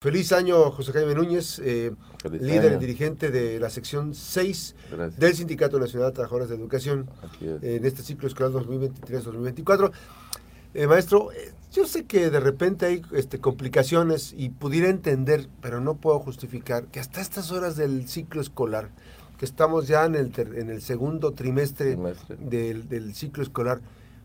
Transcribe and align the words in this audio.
Feliz 0.00 0.30
año, 0.30 0.70
José 0.70 0.92
Jaime 0.92 1.12
Núñez, 1.12 1.58
eh, 1.58 1.90
líder 2.30 2.74
y 2.74 2.76
dirigente 2.76 3.32
de 3.32 3.58
la 3.58 3.68
sección 3.68 4.14
6 4.14 4.76
del 5.16 5.34
Sindicato 5.34 5.80
Nacional 5.80 6.10
de 6.10 6.14
Trabajadores 6.14 6.48
de 6.48 6.54
Educación 6.54 7.10
en 7.40 7.84
este 7.84 8.04
ciclo 8.04 8.28
escolar 8.28 8.52
2023-2024. 8.52 9.90
Eh, 10.74 10.86
maestro, 10.86 11.32
eh, 11.32 11.52
yo 11.72 11.84
sé 11.84 12.04
que 12.04 12.30
de 12.30 12.38
repente 12.38 12.86
hay 12.86 13.02
este, 13.10 13.40
complicaciones 13.40 14.32
y 14.38 14.50
pudiera 14.50 14.88
entender, 14.88 15.48
pero 15.60 15.80
no 15.80 15.96
puedo 15.96 16.20
justificar, 16.20 16.86
que 16.86 17.00
hasta 17.00 17.20
estas 17.20 17.50
horas 17.50 17.74
del 17.74 18.08
ciclo 18.08 18.40
escolar, 18.40 18.90
que 19.36 19.46
estamos 19.46 19.88
ya 19.88 20.04
en 20.04 20.14
el, 20.14 20.32
en 20.36 20.70
el 20.70 20.80
segundo 20.80 21.32
trimestre, 21.32 21.98
Del, 22.38 22.88
del 22.88 23.16
ciclo 23.16 23.42
escolar, 23.42 23.80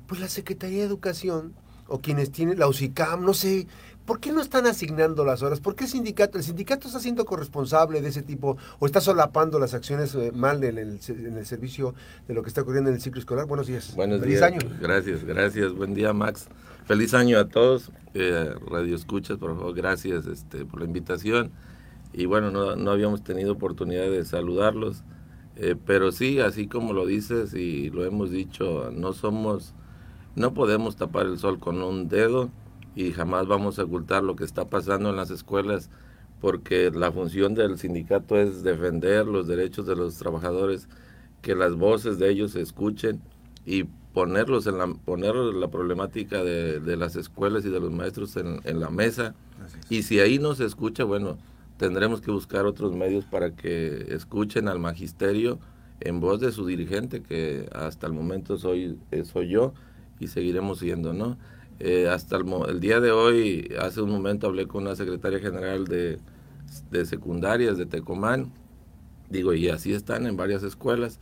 pues 0.05 0.21
la 0.21 0.29
Secretaría 0.29 0.81
de 0.81 0.85
Educación 0.85 1.55
o 1.87 1.99
quienes 1.99 2.31
tienen 2.31 2.59
la 2.59 2.67
UCICAM, 2.67 3.23
no 3.23 3.33
sé, 3.33 3.67
¿Por 4.05 4.19
qué 4.19 4.33
no 4.33 4.41
están 4.41 4.65
asignando 4.65 5.23
las 5.23 5.43
horas? 5.43 5.61
¿Por 5.61 5.75
qué 5.75 5.85
el 5.85 5.89
sindicato, 5.89 6.37
el 6.37 6.43
sindicato 6.43 6.87
está 6.87 6.99
siendo 6.99 7.23
corresponsable 7.23 8.01
de 8.01 8.09
ese 8.09 8.21
tipo 8.21 8.57
o 8.79 8.85
está 8.85 8.99
solapando 8.99 9.59
las 9.59 9.73
acciones 9.73 10.13
eh, 10.15 10.31
mal 10.33 10.61
en 10.63 10.77
el, 10.77 10.99
servicio 11.45 11.95
de 12.27 12.33
lo 12.33 12.43
que 12.43 12.49
está 12.49 12.61
ocurriendo 12.61 12.89
en 12.89 12.97
el 12.97 13.01
ciclo 13.01 13.19
escolar? 13.19 13.45
Buenos 13.45 13.67
días. 13.67 13.95
Buenos 13.95 14.19
Feliz 14.19 14.39
días. 14.39 14.51
año. 14.51 14.59
Gracias, 14.81 15.23
gracias. 15.23 15.73
Buen 15.73 15.93
día, 15.93 16.11
Max. 16.11 16.47
Feliz 16.85 17.13
año 17.13 17.39
a 17.39 17.47
todos. 17.47 17.91
Eh, 18.13 18.53
Radio 18.69 18.95
Escuchas, 18.95 19.37
por 19.37 19.55
favor, 19.55 19.73
gracias 19.73 20.25
este, 20.25 20.65
por 20.65 20.81
la 20.81 20.85
invitación. 20.85 21.51
Y 22.11 22.25
bueno, 22.25 22.51
no, 22.51 22.91
habíamos 22.91 23.23
tenido 23.23 23.53
oportunidad 23.53 24.03
de 24.03 24.23
saludarlos, 24.25 25.03
eh, 25.55 25.75
pero 25.83 26.11
sí, 26.11 26.39
así 26.41 26.67
como 26.67 26.93
lo 26.93 27.07
dices 27.07 27.53
y 27.53 27.89
lo 27.89 28.05
hemos 28.05 28.29
dicho, 28.29 28.91
no 28.91 29.13
somos, 29.13 29.73
no 30.35 30.53
podemos 30.53 30.95
tapar 30.95 31.25
el 31.25 31.39
sol 31.39 31.59
con 31.59 31.81
un 31.81 32.09
dedo 32.09 32.51
y 32.95 33.11
jamás 33.11 33.47
vamos 33.47 33.79
a 33.79 33.83
ocultar 33.83 34.23
lo 34.23 34.35
que 34.35 34.43
está 34.43 34.69
pasando 34.69 35.09
en 35.09 35.15
las 35.15 35.31
escuelas 35.31 35.89
porque 36.43 36.91
la 36.91 37.09
función 37.09 37.55
del 37.55 37.77
sindicato 37.77 38.37
es 38.37 38.63
defender 38.63 39.25
los 39.25 39.47
derechos 39.47 39.87
de 39.87 39.95
los 39.95 40.17
trabajadores, 40.17 40.89
que 41.41 41.55
las 41.55 41.73
voces 41.75 42.19
de 42.19 42.29
ellos 42.29 42.51
se 42.51 42.59
escuchen 42.59 43.21
y 43.65 43.85
ponerlos 44.13 44.67
en 44.67 44.77
la, 44.77 44.87
poner 44.87 45.35
la 45.35 45.69
problemática 45.69 46.43
de, 46.43 46.97
las 46.97 47.15
escuelas 47.15 47.63
y 47.63 47.69
de 47.69 47.79
los 47.79 47.91
maestros 47.91 48.35
en, 48.35 48.79
la 48.79 48.89
mesa. 48.89 49.35
Y 49.89 50.03
si 50.03 50.19
ahí 50.19 50.37
no 50.37 50.53
se 50.53 50.65
escucha, 50.65 51.05
bueno, 51.05 51.37
tendremos 51.77 52.19
que 52.19 52.29
buscar 52.29 52.65
otros 52.65 52.93
medios 52.93 53.23
para 53.23 53.51
que 53.51 54.13
escuchen 54.13 54.67
al 54.67 54.79
magisterio 54.79 55.59
en 56.01 56.19
voz 56.19 56.41
de 56.41 56.51
su 56.51 56.65
dirigente, 56.65 57.21
que 57.21 57.69
hasta 57.73 58.05
el 58.05 58.11
momento 58.11 58.57
soy, 58.57 58.99
soy 59.31 59.47
yo 59.47 59.73
y 60.19 60.27
seguiremos 60.27 60.79
siendo, 60.79 61.13
¿no? 61.13 61.37
Eh, 61.79 62.07
hasta 62.07 62.37
el, 62.37 62.79
día 62.79 62.99
de 62.99 63.11
hoy, 63.11 63.73
hace 63.79 64.01
un 64.01 64.11
momento 64.11 64.47
hablé 64.47 64.67
con 64.67 64.83
una 64.83 64.95
secretaria 64.95 65.39
general 65.39 65.85
de, 65.85 66.19
secundarias 67.05 67.77
de 67.77 67.85
Tecomán, 67.85 68.51
digo, 69.29 69.53
y 69.53 69.69
así 69.69 69.93
están 69.93 70.27
en 70.27 70.37
varias 70.37 70.63
escuelas. 70.63 71.19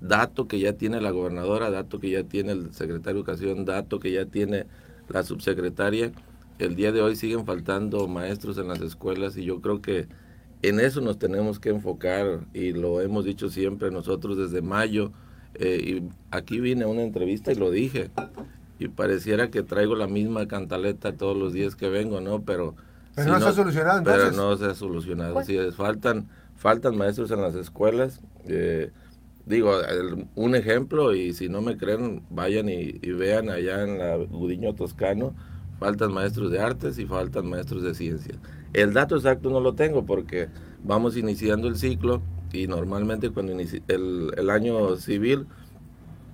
Dato 0.00 0.46
que 0.46 0.58
ya 0.58 0.74
tiene 0.74 1.00
la 1.00 1.10
gobernadora, 1.10 1.70
dato 1.70 1.98
que 1.98 2.10
ya 2.10 2.22
tiene 2.24 2.52
el 2.52 2.74
secretario 2.74 3.14
de 3.14 3.20
Educación, 3.20 3.64
dato 3.64 3.98
que 3.98 4.12
ya 4.12 4.26
tiene 4.26 4.66
la 5.08 5.22
subsecretaria. 5.22 6.12
El 6.58 6.76
día 6.76 6.92
de 6.92 7.00
hoy 7.00 7.16
siguen 7.16 7.46
faltando 7.46 8.06
maestros 8.06 8.58
en 8.58 8.68
las 8.68 8.80
escuelas 8.82 9.36
y 9.36 9.44
yo 9.44 9.60
creo 9.60 9.80
que 9.80 10.06
en 10.62 10.80
eso 10.80 11.00
nos 11.00 11.18
tenemos 11.18 11.58
que 11.58 11.70
enfocar 11.70 12.40
y 12.52 12.72
lo 12.72 13.00
hemos 13.00 13.24
dicho 13.24 13.48
siempre 13.48 13.90
nosotros 13.90 14.36
desde 14.36 14.60
mayo. 14.60 15.12
Eh, 15.54 15.80
y 15.82 16.08
aquí 16.30 16.60
vine 16.60 16.84
a 16.84 16.88
una 16.88 17.02
entrevista 17.02 17.50
y 17.50 17.54
lo 17.54 17.70
dije 17.70 18.10
y 18.78 18.88
pareciera 18.88 19.50
que 19.50 19.62
traigo 19.62 19.94
la 19.94 20.06
misma 20.06 20.46
cantaleta 20.46 21.12
todos 21.12 21.36
los 21.36 21.52
días 21.52 21.76
que 21.76 21.88
vengo, 21.88 22.20
¿no? 22.20 22.42
Pero, 22.42 22.74
pero 23.14 23.32
no, 23.32 23.40
se 23.40 23.48
ha 23.48 23.52
solucionado 23.52 23.98
entonces. 23.98 24.24
Pero 24.30 24.36
no 24.36 24.56
se 24.56 24.66
ha 24.66 24.74
solucionado. 24.74 25.34
Pues 25.34 25.46
sí, 25.46 25.58
faltan, 25.74 26.28
faltan 26.56 26.96
maestros 26.96 27.30
en 27.30 27.40
las 27.40 27.54
escuelas. 27.54 28.20
Eh, 28.46 28.90
digo, 29.46 29.72
un 30.34 30.54
ejemplo, 30.54 31.14
y 31.14 31.32
si 31.32 31.48
no 31.48 31.62
me 31.62 31.76
creen, 31.76 32.22
vayan 32.30 32.68
y, 32.68 32.92
vean 33.12 33.48
allá 33.48 33.82
en 33.82 33.98
la 33.98 34.16
Gudiño 34.16 34.74
Toscano, 34.74 35.34
faltan 35.78 36.12
maestros 36.12 36.50
de 36.50 36.60
artes 36.60 36.98
y 36.98 37.06
faltan 37.06 37.48
maestros 37.48 37.82
de 37.82 37.94
ciencias. 37.94 38.38
El 38.74 38.92
dato 38.92 39.16
exacto 39.16 39.48
no 39.48 39.60
lo 39.60 39.74
tengo 39.74 40.04
porque 40.04 40.48
vamos 40.84 41.16
iniciando 41.16 41.68
el 41.68 41.76
ciclo 41.76 42.20
y 42.52 42.66
normalmente 42.66 43.30
cuando 43.30 43.52
inicia 43.52 43.80
el, 43.88 44.32
el 44.36 44.50
año 44.50 44.96
civil 44.96 45.46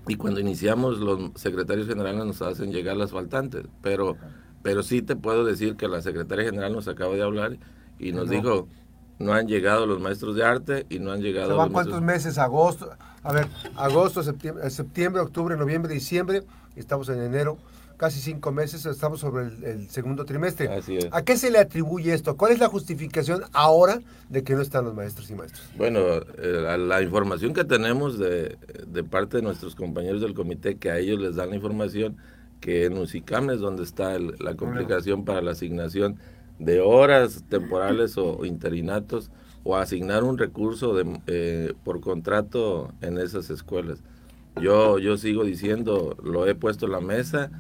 y 0.08 0.16
cuando 0.16 0.40
iniciamos 0.40 0.98
los 0.98 1.30
secretarios 1.36 1.86
generales 1.86 2.24
nos 2.24 2.42
hacen 2.42 2.72
llegar 2.72 2.96
las 2.96 3.12
faltantes, 3.12 3.64
pero, 3.82 4.16
pero 4.62 4.82
sí 4.82 5.02
te 5.02 5.16
puedo 5.16 5.44
decir 5.44 5.76
que 5.76 5.88
la 5.88 6.02
secretaria 6.02 6.44
general 6.44 6.72
nos 6.72 6.88
acaba 6.88 7.14
de 7.14 7.22
hablar 7.22 7.58
y 7.98 8.12
nos 8.12 8.28
dijo, 8.28 8.68
no 9.18 9.32
han 9.32 9.46
llegado 9.46 9.86
los 9.86 10.00
maestros 10.00 10.34
de 10.34 10.44
arte 10.44 10.86
y 10.90 10.98
no 10.98 11.12
han 11.12 11.20
llegado... 11.20 11.56
¿Van 11.56 11.72
cuántos 11.72 12.02
meses? 12.02 12.38
Agosto, 12.38 12.90
a 13.22 13.32
ver, 13.32 13.46
agosto, 13.76 14.22
septiembre, 14.22 14.68
septiembre, 14.70 15.22
octubre, 15.22 15.56
noviembre, 15.56 15.94
diciembre, 15.94 16.42
estamos 16.74 17.08
en 17.08 17.22
enero 17.22 17.58
casi 17.97 18.20
cinco 18.20 18.53
meses, 18.53 18.84
estamos 18.86 19.20
sobre 19.20 19.47
el, 19.47 19.88
segundo 19.88 20.25
trimestre. 20.25 20.69
¿A 21.10 21.22
qué 21.22 21.36
se 21.36 21.50
le 21.50 21.58
atribuye 21.58 22.12
esto? 22.12 22.36
¿Cuál 22.36 22.53
es 22.53 22.58
la 22.58 22.69
justificación 22.69 23.42
ahora 23.53 24.00
de 24.28 24.42
que 24.42 24.54
no 24.54 24.62
están 24.62 24.84
los 24.84 24.94
maestros 24.94 25.30
y 25.30 25.34
maestros? 25.34 25.64
Bueno, 25.76 26.00
eh, 26.38 26.76
la 26.78 27.02
información 27.02 27.54
que 27.54 27.64
tenemos 27.64 28.19
de, 28.19 28.56
parte 29.10 29.38
de 29.38 29.42
nuestros 29.42 29.75
compañeros 29.75 30.20
del 30.20 30.34
comité, 30.34 30.76
que 30.76 30.91
a 30.91 30.98
ellos 30.98 31.20
les 31.20 31.36
dan 31.36 31.50
la 31.50 31.56
información, 31.56 32.16
que 32.60 32.84
en 32.84 32.97
UCICAM 32.97 33.50
es 33.50 33.60
donde 33.60 33.82
está 33.82 34.19
la 34.19 34.54
complicación 34.54 35.25
para 35.25 35.42
la 35.42 35.50
asignación 35.52 36.19
de 36.58 36.81
horas 36.81 37.44
temporales 37.48 38.16
o, 38.16 38.44
interinatos 38.44 39.31
o 39.64 39.76
asignar 39.76 40.25
un 40.25 40.38
recurso 40.38 40.94
de, 40.94 41.20
eh, 41.26 41.75
por 41.84 42.00
contrato 42.00 42.92
en 43.00 43.19
esas 43.19 43.50
escuelas. 43.50 44.02
Yo, 44.60 44.98
yo 44.98 45.16
sigo 45.16 45.44
diciendo, 45.44 46.16
lo 46.22 46.47
he 46.47 46.54
puesto 46.54 46.86
en 46.86 46.92
la 46.92 47.00
mesa, 47.00 47.50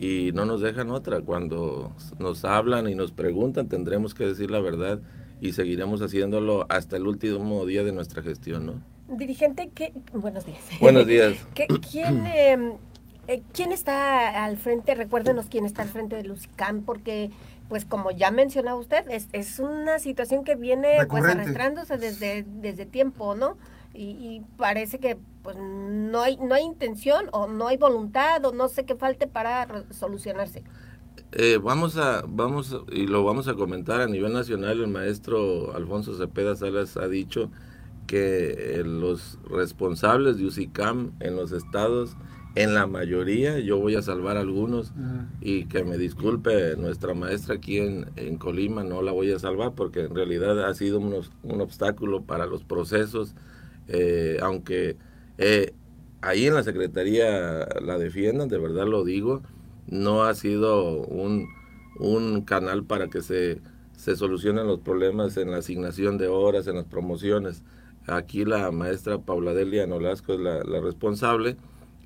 y 0.00 0.32
no 0.32 0.46
nos 0.46 0.62
dejan 0.62 0.90
otra. 0.90 1.20
Cuando 1.20 1.92
nos 2.18 2.46
hablan 2.46 2.88
y 2.88 2.94
nos 2.94 3.12
preguntan, 3.12 3.68
tendremos 3.68 4.14
que 4.14 4.24
decir 4.24 4.50
la 4.50 4.58
verdad 4.60 4.98
y 5.42 5.52
seguiremos 5.52 6.00
haciéndolo 6.00 6.64
hasta 6.70 6.96
el 6.96 7.06
último 7.06 7.66
día 7.66 7.84
de 7.84 7.92
nuestra 7.92 8.22
gestión, 8.22 8.64
¿no? 8.64 8.82
Dirigente, 9.14 9.70
¿qué? 9.74 9.92
buenos 10.14 10.46
días. 10.46 10.60
Buenos 10.80 11.06
días. 11.06 11.34
quién, 11.90 12.26
em, 12.34 12.72
eh, 13.28 13.42
¿Quién 13.52 13.72
está 13.72 14.44
al 14.44 14.56
frente? 14.56 14.94
Recuérdenos 14.94 15.46
quién 15.50 15.66
está 15.66 15.82
al 15.82 15.88
frente 15.88 16.16
de 16.16 16.24
Lucicam, 16.24 16.82
porque, 16.82 17.30
pues 17.68 17.84
como 17.84 18.10
ya 18.10 18.30
mencionaba 18.30 18.78
usted, 18.78 19.04
es, 19.10 19.28
es 19.32 19.58
una 19.58 19.98
situación 19.98 20.44
que 20.44 20.56
viene 20.56 20.96
pues 21.10 21.24
arrastrándose 21.24 21.98
desde, 21.98 22.46
desde 22.46 22.86
tiempo, 22.86 23.34
¿no? 23.34 23.58
Y, 23.92 24.42
parece 24.56 24.98
que 24.98 25.18
pues 25.42 25.56
no 25.56 26.20
hay 26.20 26.36
no 26.36 26.54
hay 26.54 26.64
intención 26.64 27.26
o 27.32 27.46
no 27.46 27.66
hay 27.66 27.76
voluntad 27.76 28.44
o 28.44 28.52
no 28.52 28.68
sé 28.68 28.84
qué 28.84 28.94
falte 28.94 29.26
para 29.26 29.84
solucionarse. 29.90 30.64
Eh, 31.32 31.58
vamos 31.62 31.96
a 31.96 32.22
vamos 32.26 32.76
y 32.92 33.06
lo 33.06 33.24
vamos 33.24 33.48
a 33.48 33.54
comentar 33.54 34.00
a 34.00 34.06
nivel 34.06 34.32
nacional 34.32 34.80
el 34.80 34.88
maestro 34.88 35.74
Alfonso 35.74 36.16
Cepeda 36.16 36.56
Salas 36.56 36.96
ha 36.96 37.08
dicho 37.08 37.50
que 38.06 38.80
eh, 38.80 38.84
los 38.84 39.38
responsables 39.48 40.38
de 40.38 40.46
UCICAM 40.46 41.12
en 41.20 41.36
los 41.36 41.52
estados 41.52 42.16
en 42.56 42.74
la 42.74 42.88
mayoría, 42.88 43.60
yo 43.60 43.78
voy 43.78 43.94
a 43.94 44.02
salvar 44.02 44.36
algunos 44.36 44.92
y 45.40 45.66
que 45.66 45.84
me 45.84 45.96
disculpe 45.96 46.76
nuestra 46.76 47.14
maestra 47.14 47.54
aquí 47.54 47.78
en, 47.78 48.10
en, 48.16 48.38
Colima, 48.38 48.82
no 48.82 49.02
la 49.02 49.12
voy 49.12 49.30
a 49.30 49.38
salvar 49.38 49.74
porque 49.76 50.00
en 50.00 50.16
realidad 50.16 50.64
ha 50.64 50.74
sido 50.74 50.98
un 50.98 51.60
obstáculo 51.60 52.22
para 52.22 52.46
los 52.46 52.64
procesos 52.64 53.36
eh, 53.90 54.38
aunque 54.40 54.96
eh, 55.38 55.72
ahí 56.22 56.46
en 56.46 56.54
la 56.54 56.62
Secretaría 56.62 57.66
la 57.82 57.98
defiendan, 57.98 58.48
de 58.48 58.58
verdad 58.58 58.86
lo 58.86 59.04
digo, 59.04 59.42
no 59.88 60.22
ha 60.24 60.34
sido 60.34 61.06
un, 61.06 61.48
canal 62.46 62.84
para 62.84 63.08
que 63.08 63.20
se, 63.20 63.60
se 63.96 64.16
solucionen 64.16 64.66
los 64.66 64.80
problemas 64.80 65.36
en 65.36 65.50
la 65.50 65.58
asignación 65.58 66.18
de 66.18 66.28
horas, 66.28 66.66
en 66.66 66.76
las 66.76 66.86
promociones. 66.86 67.62
Aquí 68.06 68.44
la 68.44 68.70
maestra 68.70 69.18
Paula 69.18 69.52
Delia 69.52 69.86
Nolasco 69.86 70.32
es 70.32 70.40
la, 70.40 70.62
responsable 70.80 71.56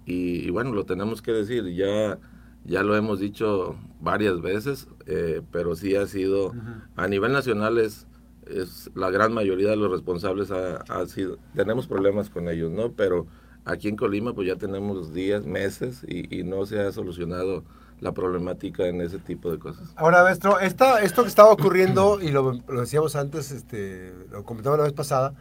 y, 0.06 0.50
bueno, 0.50 0.73
lo 0.73 0.85
tenemos 0.85 1.23
que 1.23 1.32
decir, 1.32 1.73
ya, 1.75 2.19
ya 2.64 2.82
lo 2.82 2.97
hemos 2.97 3.20
dicho 3.20 3.76
varias 4.00 4.41
veces, 4.41 4.88
eh, 5.06 5.43
pero 5.53 5.76
sí 5.76 5.94
ha 5.94 6.06
sido, 6.06 6.53
a 6.97 7.06
nivel 7.08 7.32
nacional 7.32 7.79
es 7.79 8.06
es 8.49 8.91
la 8.94 9.11
gran 9.11 9.32
mayoría 9.32 9.70
de 9.70 9.76
los 9.76 9.91
responsables 9.91 10.50
ha, 10.50 11.06
sido, 11.06 11.38
tenemos 11.55 11.87
problemas 11.87 12.31
con 12.31 12.49
ellos, 12.49 12.70
¿no? 12.70 12.93
Pero 12.93 13.26
aquí 13.64 13.88
en 13.88 13.96
Colima 13.96 14.35
pues 14.35 14.49
ya 14.49 14.56
tenemos 14.56 15.12
días, 15.12 15.46
meses 15.46 16.02
y, 16.06 16.43
no 16.44 16.67
se 16.67 16.81
ha 16.81 16.93
solucionado 16.93 17.64
la 18.00 18.12
problemática 18.12 18.87
en 18.87 19.00
ese 19.00 19.19
tipo 19.19 19.50
de 19.50 19.58
cosas. 19.58 19.88
Ahora, 19.96 20.23
maestro, 20.25 20.61
esta, 20.61 21.02
esto 21.02 21.23
que 21.23 21.29
estaba 21.29 21.50
ocurriendo, 21.50 22.20
y 22.20 22.31
lo, 22.31 22.52
decíamos 22.52 23.17
antes, 23.17 23.50
este, 23.50 24.12
lo 24.31 24.44
comentaba 24.44 24.76
la 24.76 24.82
vez 24.82 24.93
pasada, 24.93 25.35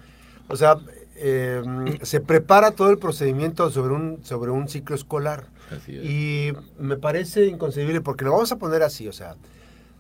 o 0.48 0.56
sea, 0.56 0.78
em, 1.16 1.98
se 2.02 2.22
prepara 2.22 2.72
todo 2.72 2.90
el 2.90 3.00
procedimiento 3.00 3.70
sobre 3.70 3.94
un, 3.94 4.20
sobre 4.24 4.52
un 4.52 4.68
ciclo 4.70 4.96
escolar. 4.96 5.48
Y 5.88 6.52
me 6.78 6.98
parece 6.98 7.48
inconcebible, 7.48 8.02
porque 8.02 8.26
lo 8.26 8.32
vamos 8.32 8.52
a 8.52 8.58
poner 8.58 8.84
así, 8.84 9.08
o 9.08 9.14
sea, 9.14 9.36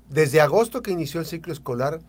Desde 0.10 0.40
agosto 0.40 0.84
que 0.84 0.92
inició 0.92 1.20
el 1.20 1.26
ciclo 1.26 1.52
escolar, 1.52 2.00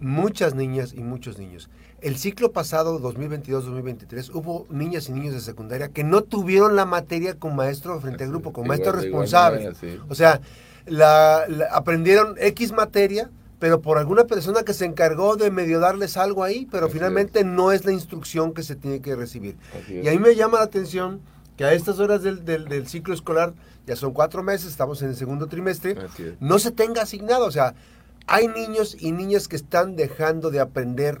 muchas 0.00 0.54
niñas 0.54 0.92
y 0.94 1.00
muchos 1.00 1.38
niños. 1.38 1.70
El 2.00 2.16
ciclo 2.16 2.52
pasado, 2.52 3.00
2022-2023, 3.00 4.30
hubo 4.34 4.66
niñas 4.70 5.08
y 5.08 5.12
niños 5.12 5.34
de 5.34 5.40
secundaria 5.40 5.88
que 5.88 6.04
no 6.04 6.22
tuvieron 6.22 6.76
la 6.76 6.84
materia 6.84 7.38
con 7.38 7.56
maestro 7.56 7.98
frente 8.00 8.24
al 8.24 8.30
grupo, 8.30 8.52
con 8.52 8.66
maestro 8.66 8.92
responsable. 8.92 9.72
O 10.08 10.14
sea, 10.14 10.40
la, 10.86 11.46
aprendieron 11.72 12.36
X 12.38 12.72
materia, 12.72 13.30
pero 13.58 13.80
por 13.80 13.96
alguna 13.98 14.24
persona 14.24 14.62
que 14.62 14.74
se 14.74 14.84
encargó 14.84 15.36
de 15.36 15.50
medio 15.50 15.80
darles 15.80 16.16
algo 16.16 16.44
ahí, 16.44 16.68
pero 16.70 16.88
finalmente 16.88 17.44
no 17.44 17.72
es 17.72 17.86
la 17.86 17.92
instrucción 17.92 18.52
que 18.52 18.62
se 18.62 18.76
tiene 18.76 19.00
que 19.00 19.16
recibir. 19.16 19.56
Y 19.88 20.06
ahí 20.08 20.18
me 20.18 20.34
llama 20.34 20.58
la 20.58 20.64
atención 20.64 21.20
que 21.56 21.64
a 21.64 21.72
estas 21.72 21.98
horas 21.98 22.22
del, 22.22 22.44
del, 22.44 22.86
ciclo 22.86 23.14
escolar, 23.14 23.54
ya 23.86 23.96
son 23.96 24.12
cuatro 24.12 24.42
meses, 24.42 24.70
estamos 24.70 25.00
en 25.00 25.08
el 25.08 25.16
segundo 25.16 25.46
trimestre, 25.46 25.96
no 26.38 26.58
se 26.58 26.70
tenga 26.70 27.02
asignado. 27.02 27.46
O 27.46 27.50
sea, 27.50 27.74
hay 28.26 28.48
niños 28.48 28.96
y 28.98 29.12
niñas 29.12 29.48
que 29.48 29.56
están 29.56 29.96
dejando 29.96 30.50
de 30.50 30.60
aprender 30.60 31.20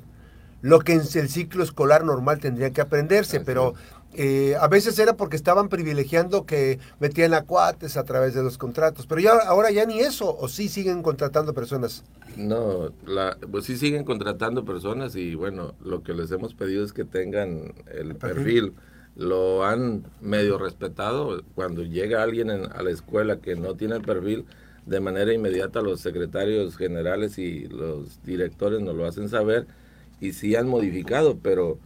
lo 0.62 0.80
que 0.80 0.94
en 0.94 1.00
el 1.00 1.28
ciclo 1.28 1.62
escolar 1.62 2.04
normal 2.04 2.40
tendría 2.40 2.70
que 2.70 2.80
aprenderse, 2.80 3.40
pero 3.40 3.74
eh, 4.14 4.56
a 4.58 4.66
veces 4.66 4.98
era 4.98 5.14
porque 5.14 5.36
estaban 5.36 5.68
privilegiando 5.68 6.46
que 6.46 6.78
metían 6.98 7.34
a 7.34 7.42
cuates 7.42 7.96
a 7.96 8.04
través 8.04 8.34
de 8.34 8.42
los 8.42 8.56
contratos, 8.58 9.06
pero 9.06 9.20
ya 9.20 9.32
ahora 9.46 9.70
ya 9.70 9.84
ni 9.84 10.00
eso, 10.00 10.36
o 10.36 10.48
sí 10.48 10.68
siguen 10.68 11.02
contratando 11.02 11.52
personas. 11.52 12.02
No, 12.36 12.92
la, 13.06 13.36
pues 13.50 13.66
sí 13.66 13.76
siguen 13.76 14.04
contratando 14.04 14.64
personas 14.64 15.16
y 15.16 15.34
bueno, 15.34 15.74
lo 15.84 16.02
que 16.02 16.14
les 16.14 16.30
hemos 16.32 16.54
pedido 16.54 16.84
es 16.84 16.92
que 16.92 17.04
tengan 17.04 17.74
el 17.92 18.16
perfil. 18.16 18.74
Lo 19.14 19.64
han 19.64 20.04
medio 20.20 20.58
respetado. 20.58 21.42
Cuando 21.54 21.82
llega 21.82 22.22
alguien 22.22 22.50
a 22.50 22.82
la 22.82 22.90
escuela 22.90 23.38
que 23.38 23.54
no 23.56 23.74
tiene 23.74 23.96
el 23.96 24.02
perfil, 24.02 24.44
de 24.86 25.00
manera 25.00 25.32
inmediata 25.32 25.82
los 25.82 26.00
secretarios 26.00 26.76
generales 26.76 27.38
y 27.38 27.66
los 27.68 28.22
directores 28.24 28.80
nos 28.80 28.94
lo 28.94 29.04
hacen 29.04 29.28
saber 29.28 29.66
y 30.20 30.32
sí 30.32 30.54
han 30.54 30.68
modificado, 30.68 31.38
pero 31.42 31.78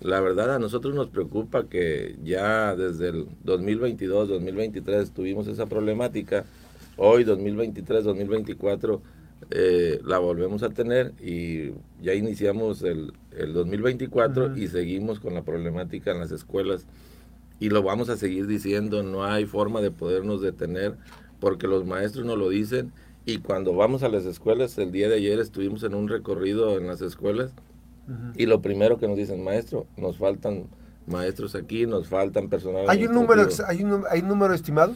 la 0.00 0.20
verdad 0.20 0.54
a 0.54 0.58
nosotros 0.58 0.94
nos 0.94 1.08
preocupa 1.08 1.68
que 1.68 2.16
ya 2.22 2.74
desde 2.76 3.08
el 3.08 3.26
2022, 3.42 4.28
2023 4.28 5.10
tuvimos 5.10 5.48
esa 5.48 5.66
problemática, 5.66 6.44
hoy 6.96 7.24
2023, 7.24 8.04
2024 8.04 9.02
eh, 9.50 10.00
la 10.04 10.18
volvemos 10.18 10.62
a 10.62 10.70
tener 10.70 11.12
y 11.20 11.72
ya 12.00 12.14
iniciamos 12.14 12.82
el, 12.82 13.12
el 13.36 13.52
2024 13.52 14.56
y 14.56 14.68
seguimos 14.68 15.20
con 15.20 15.34
la 15.34 15.42
problemática 15.42 16.12
en 16.12 16.20
las 16.20 16.30
escuelas. 16.30 16.86
Y 17.60 17.68
lo 17.68 17.82
vamos 17.82 18.08
a 18.08 18.16
seguir 18.16 18.46
diciendo, 18.46 19.02
no 19.02 19.24
hay 19.24 19.44
forma 19.46 19.80
de 19.80 19.90
podernos 19.90 20.40
detener 20.40 20.96
porque 21.40 21.66
los 21.66 21.84
maestros 21.84 22.24
nos 22.24 22.38
lo 22.38 22.48
dicen 22.48 22.92
y 23.26 23.38
cuando 23.38 23.74
vamos 23.74 24.02
a 24.02 24.08
las 24.08 24.26
escuelas, 24.26 24.76
el 24.78 24.92
día 24.92 25.08
de 25.08 25.16
ayer 25.16 25.40
estuvimos 25.40 25.82
en 25.82 25.94
un 25.94 26.08
recorrido 26.08 26.76
en 26.78 26.86
las 26.86 27.00
escuelas 27.00 27.52
y 28.36 28.44
lo 28.44 28.60
primero 28.60 28.98
que 28.98 29.08
nos 29.08 29.16
dicen, 29.16 29.42
maestro, 29.42 29.86
nos 29.96 30.18
faltan 30.18 30.66
maestros 31.06 31.54
aquí, 31.54 31.86
nos 31.86 32.08
faltan 32.08 32.48
personal. 32.48 32.84
¿Hay 32.88 33.06
un 33.06 33.14
número, 33.14 33.48
hay 33.66 33.82
un, 33.82 34.04
hay 34.10 34.20
número 34.20 34.52
estimado? 34.52 34.94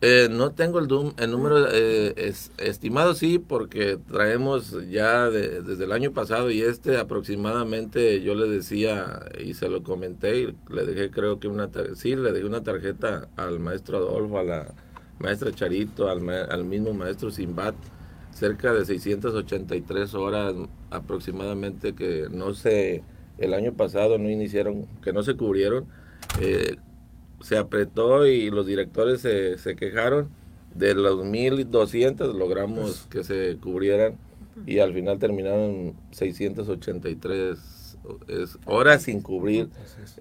Eh, 0.00 0.28
no 0.30 0.52
tengo 0.52 0.80
el, 0.80 1.14
el 1.16 1.30
número 1.30 1.66
eh, 1.72 2.12
es, 2.16 2.52
estimado, 2.58 3.14
sí, 3.14 3.38
porque 3.38 3.98
traemos 4.08 4.76
ya 4.90 5.30
desde 5.30 5.82
el 5.82 5.92
año 5.92 6.12
pasado 6.12 6.50
y 6.50 6.60
este 6.60 6.98
aproximadamente, 6.98 8.20
yo 8.20 8.34
le 8.34 8.46
decía 8.46 9.20
y 9.42 9.54
se 9.54 9.68
lo 9.68 9.82
comenté 9.82 10.40
y 10.40 10.54
le 10.68 10.84
dejé 10.84 11.10
creo 11.10 11.40
que 11.40 11.48
una, 11.48 11.70
sí, 11.94 12.16
le 12.16 12.32
dejé 12.32 12.44
una 12.44 12.62
tarjeta 12.62 13.28
al 13.36 13.60
maestro 13.60 13.96
Adolfo, 13.96 14.38
a 14.38 14.42
la 14.42 14.74
maestra 15.18 15.52
Charito, 15.52 16.08
al, 16.08 16.28
al 16.28 16.64
mismo 16.64 16.92
maestro 16.92 17.30
Simbat, 17.30 17.74
cerca 18.32 18.72
de 18.72 18.84
683 18.84 20.14
horas 20.14 20.54
aproximadamente 20.90 21.94
que 21.94 22.26
no 22.30 22.52
se, 22.54 23.02
el 23.38 23.54
año 23.54 23.72
pasado 23.72 24.18
no 24.18 24.28
iniciaron, 24.28 24.86
que 25.02 25.12
no 25.12 25.22
se 25.22 25.36
cubrieron. 25.36 25.86
Eh, 26.40 26.76
se 27.40 27.58
apretó 27.58 28.26
y 28.26 28.50
los 28.50 28.66
directores 28.66 29.20
se, 29.20 29.58
se 29.58 29.76
quejaron. 29.76 30.28
De 30.74 30.94
los 30.94 31.24
1.200 31.24 32.34
logramos 32.34 33.06
que 33.10 33.22
se 33.22 33.56
cubrieran 33.58 34.16
y 34.66 34.78
al 34.78 34.92
final 34.92 35.18
terminaron 35.18 35.94
683 36.10 37.73
es 38.28 38.58
horas 38.66 39.02
sin 39.02 39.20
cubrir. 39.20 39.68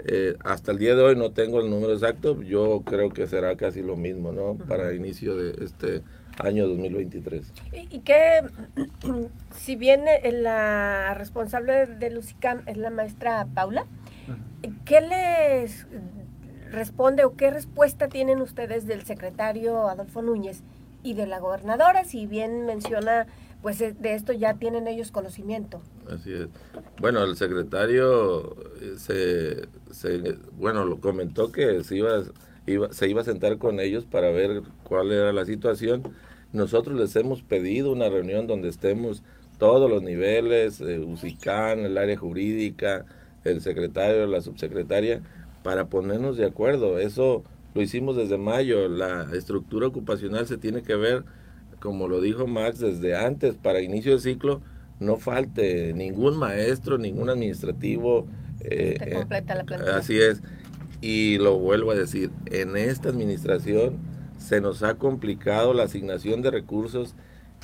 Eh, 0.05 0.35
hasta 0.43 0.71
el 0.71 0.77
día 0.77 0.95
de 0.95 1.01
hoy 1.01 1.15
no 1.15 1.31
tengo 1.31 1.59
el 1.59 1.69
número 1.69 1.93
exacto, 1.93 2.41
yo 2.41 2.81
creo 2.85 3.09
que 3.09 3.27
será 3.27 3.55
casi 3.55 3.81
lo 3.81 3.95
mismo, 3.95 4.31
¿no? 4.31 4.55
Para 4.67 4.89
el 4.89 4.97
inicio 4.97 5.35
de 5.35 5.63
este 5.63 6.03
año 6.39 6.67
2023. 6.67 7.51
Y, 7.89 7.99
que, 7.99 8.41
si 9.55 9.75
bien 9.75 10.05
la 10.23 11.13
responsable 11.15 11.85
de 11.85 12.09
Lucicam 12.09 12.61
es 12.65 12.77
la 12.77 12.89
maestra 12.89 13.47
Paula, 13.53 13.85
¿qué 14.85 15.01
les 15.01 15.85
responde 16.71 17.23
o 17.23 17.35
qué 17.35 17.51
respuesta 17.51 18.07
tienen 18.07 18.41
ustedes 18.41 18.87
del 18.87 19.03
secretario 19.03 19.87
Adolfo 19.87 20.21
Núñez 20.21 20.63
y 21.03 21.13
de 21.13 21.27
la 21.27 21.39
gobernadora? 21.39 22.03
Si 22.03 22.25
bien 22.25 22.65
menciona 22.65 23.27
pues 23.63 23.81
eh, 23.81 23.95
de 23.97 24.13
esto 24.13 24.33
ya 24.33 24.55
tienen 24.55 24.87
ellos 24.87 25.09
conocimiento. 25.09 25.81
Así 26.07 26.31
es. 26.33 26.49
Bueno, 26.99 27.23
el 27.23 27.35
secretario 27.37 28.55
eh, 28.81 28.95
se, 28.97 29.67
se 29.91 30.37
bueno, 30.57 30.85
lo 30.85 30.99
comentó 30.99 31.51
que 31.51 31.83
se 31.83 31.95
iba, 31.97 32.23
se 32.91 33.09
iba 33.09 33.21
a 33.21 33.23
sentar 33.23 33.57
con 33.57 33.79
ellos 33.79 34.05
para 34.05 34.29
ver 34.29 34.61
cuál 34.83 35.11
era 35.11 35.31
la 35.31 35.45
situación. 35.45 36.03
Nosotros 36.51 36.99
les 36.99 37.15
hemos 37.15 37.41
pedido 37.41 37.91
una 37.91 38.09
reunión 38.09 38.45
donde 38.45 38.67
estemos 38.67 39.23
todos 39.57 39.89
los 39.89 40.03
niveles, 40.03 40.81
eh, 40.81 40.99
UCICAN, 40.99 41.79
el 41.79 41.97
área 41.97 42.17
jurídica, 42.17 43.05
el 43.45 43.61
secretario, 43.61 44.27
la 44.27 44.41
subsecretaria, 44.41 45.21
para 45.63 45.85
ponernos 45.85 46.35
de 46.35 46.45
acuerdo. 46.45 46.99
Eso 46.99 47.43
lo 47.73 47.81
hicimos 47.81 48.17
desde 48.17 48.37
mayo. 48.37 48.89
La 48.89 49.29
estructura 49.33 49.87
ocupacional 49.87 50.47
se 50.47 50.57
tiene 50.57 50.83
que 50.83 50.95
ver 50.95 51.23
como 51.83 52.07
lo 52.07 52.21
dijo 52.21 52.47
Max 52.47 52.79
desde 52.79 53.13
antes, 53.13 53.55
para 53.55 53.81
inicio 53.81 54.13
de 54.13 54.19
ciclo, 54.19 54.61
no 55.01 55.17
falte 55.17 55.91
ningún 55.93 56.37
maestro, 56.37 56.97
ningún 56.97 57.29
administrativo. 57.29 58.25
Eh, 58.61 58.95
completa 59.13 59.53
la 59.53 59.97
Así 59.97 60.17
es. 60.17 60.41
Y 61.01 61.39
lo 61.39 61.59
vuelvo 61.59 61.91
a 61.91 61.95
decir, 61.95 62.31
en 62.45 62.77
esta 62.77 63.09
administración 63.09 63.97
se 64.37 64.61
nos 64.61 64.81
ha 64.81 64.95
complicado 64.95 65.73
la 65.73 65.83
asignación 65.83 66.41
de 66.41 66.51
recursos 66.51 67.15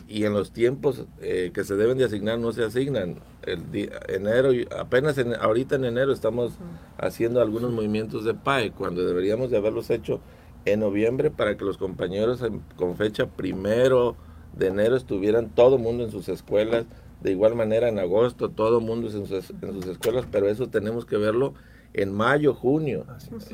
y 0.10 0.25
en 0.25 0.33
los 0.33 0.51
tiempos 0.51 1.06
eh, 1.21 1.51
que 1.54 1.63
se 1.63 1.77
deben 1.77 1.98
de 1.98 2.04
asignar 2.04 2.39
no 2.39 2.51
se 2.51 2.66
asignan. 2.66 3.21
El 3.44 3.89
enero, 4.10 4.50
apenas 4.78 5.18
en, 5.18 5.33
ahorita 5.33 5.78
en 5.78 5.85
enero 5.85 6.11
estamos 6.11 6.57
haciendo 6.97 7.42
algunos 7.42 7.71
movimientos 7.71 8.26
de 8.26 8.33
PAE 8.33 8.71
cuando 8.71 9.06
deberíamos 9.06 9.49
de 9.49 9.56
haberlos 9.56 9.90
hecho 9.90 10.19
en 10.66 10.80
noviembre 10.81 11.31
para 11.31 11.57
que 11.57 11.66
los 11.66 11.78
compañeros 11.78 12.44
con 12.75 12.95
fecha 12.95 13.28
primero 13.28 14.16
de 14.57 14.68
enero 14.68 14.95
estuvieran 14.95 15.49
todo 15.49 15.78
el 15.78 15.81
mundo 15.81 16.04
en 16.04 16.11
sus 16.11 16.30
escuelas. 16.30 16.85
De 17.21 17.31
igual 17.31 17.56
manera 17.56 17.89
en 17.89 17.99
agosto 17.99 18.49
todo 18.49 18.80
el 18.80 18.85
mundo 18.85 19.07
en 19.07 19.25
sus, 19.25 19.49
en 19.49 19.73
sus 19.73 19.87
escuelas, 19.87 20.25
pero 20.31 20.47
eso 20.47 20.68
tenemos 20.68 21.06
que 21.06 21.18
verlo 21.18 21.54
en 21.94 22.13
mayo, 22.13 22.54
junio. 22.54 23.06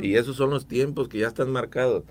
Y 0.01 0.15
esos 0.15 0.35
son 0.35 0.49
los 0.49 0.67
tiempos 0.67 1.07
que 1.07 1.19
ya 1.19 1.27
están 1.27 1.51
marcados. 1.51 2.03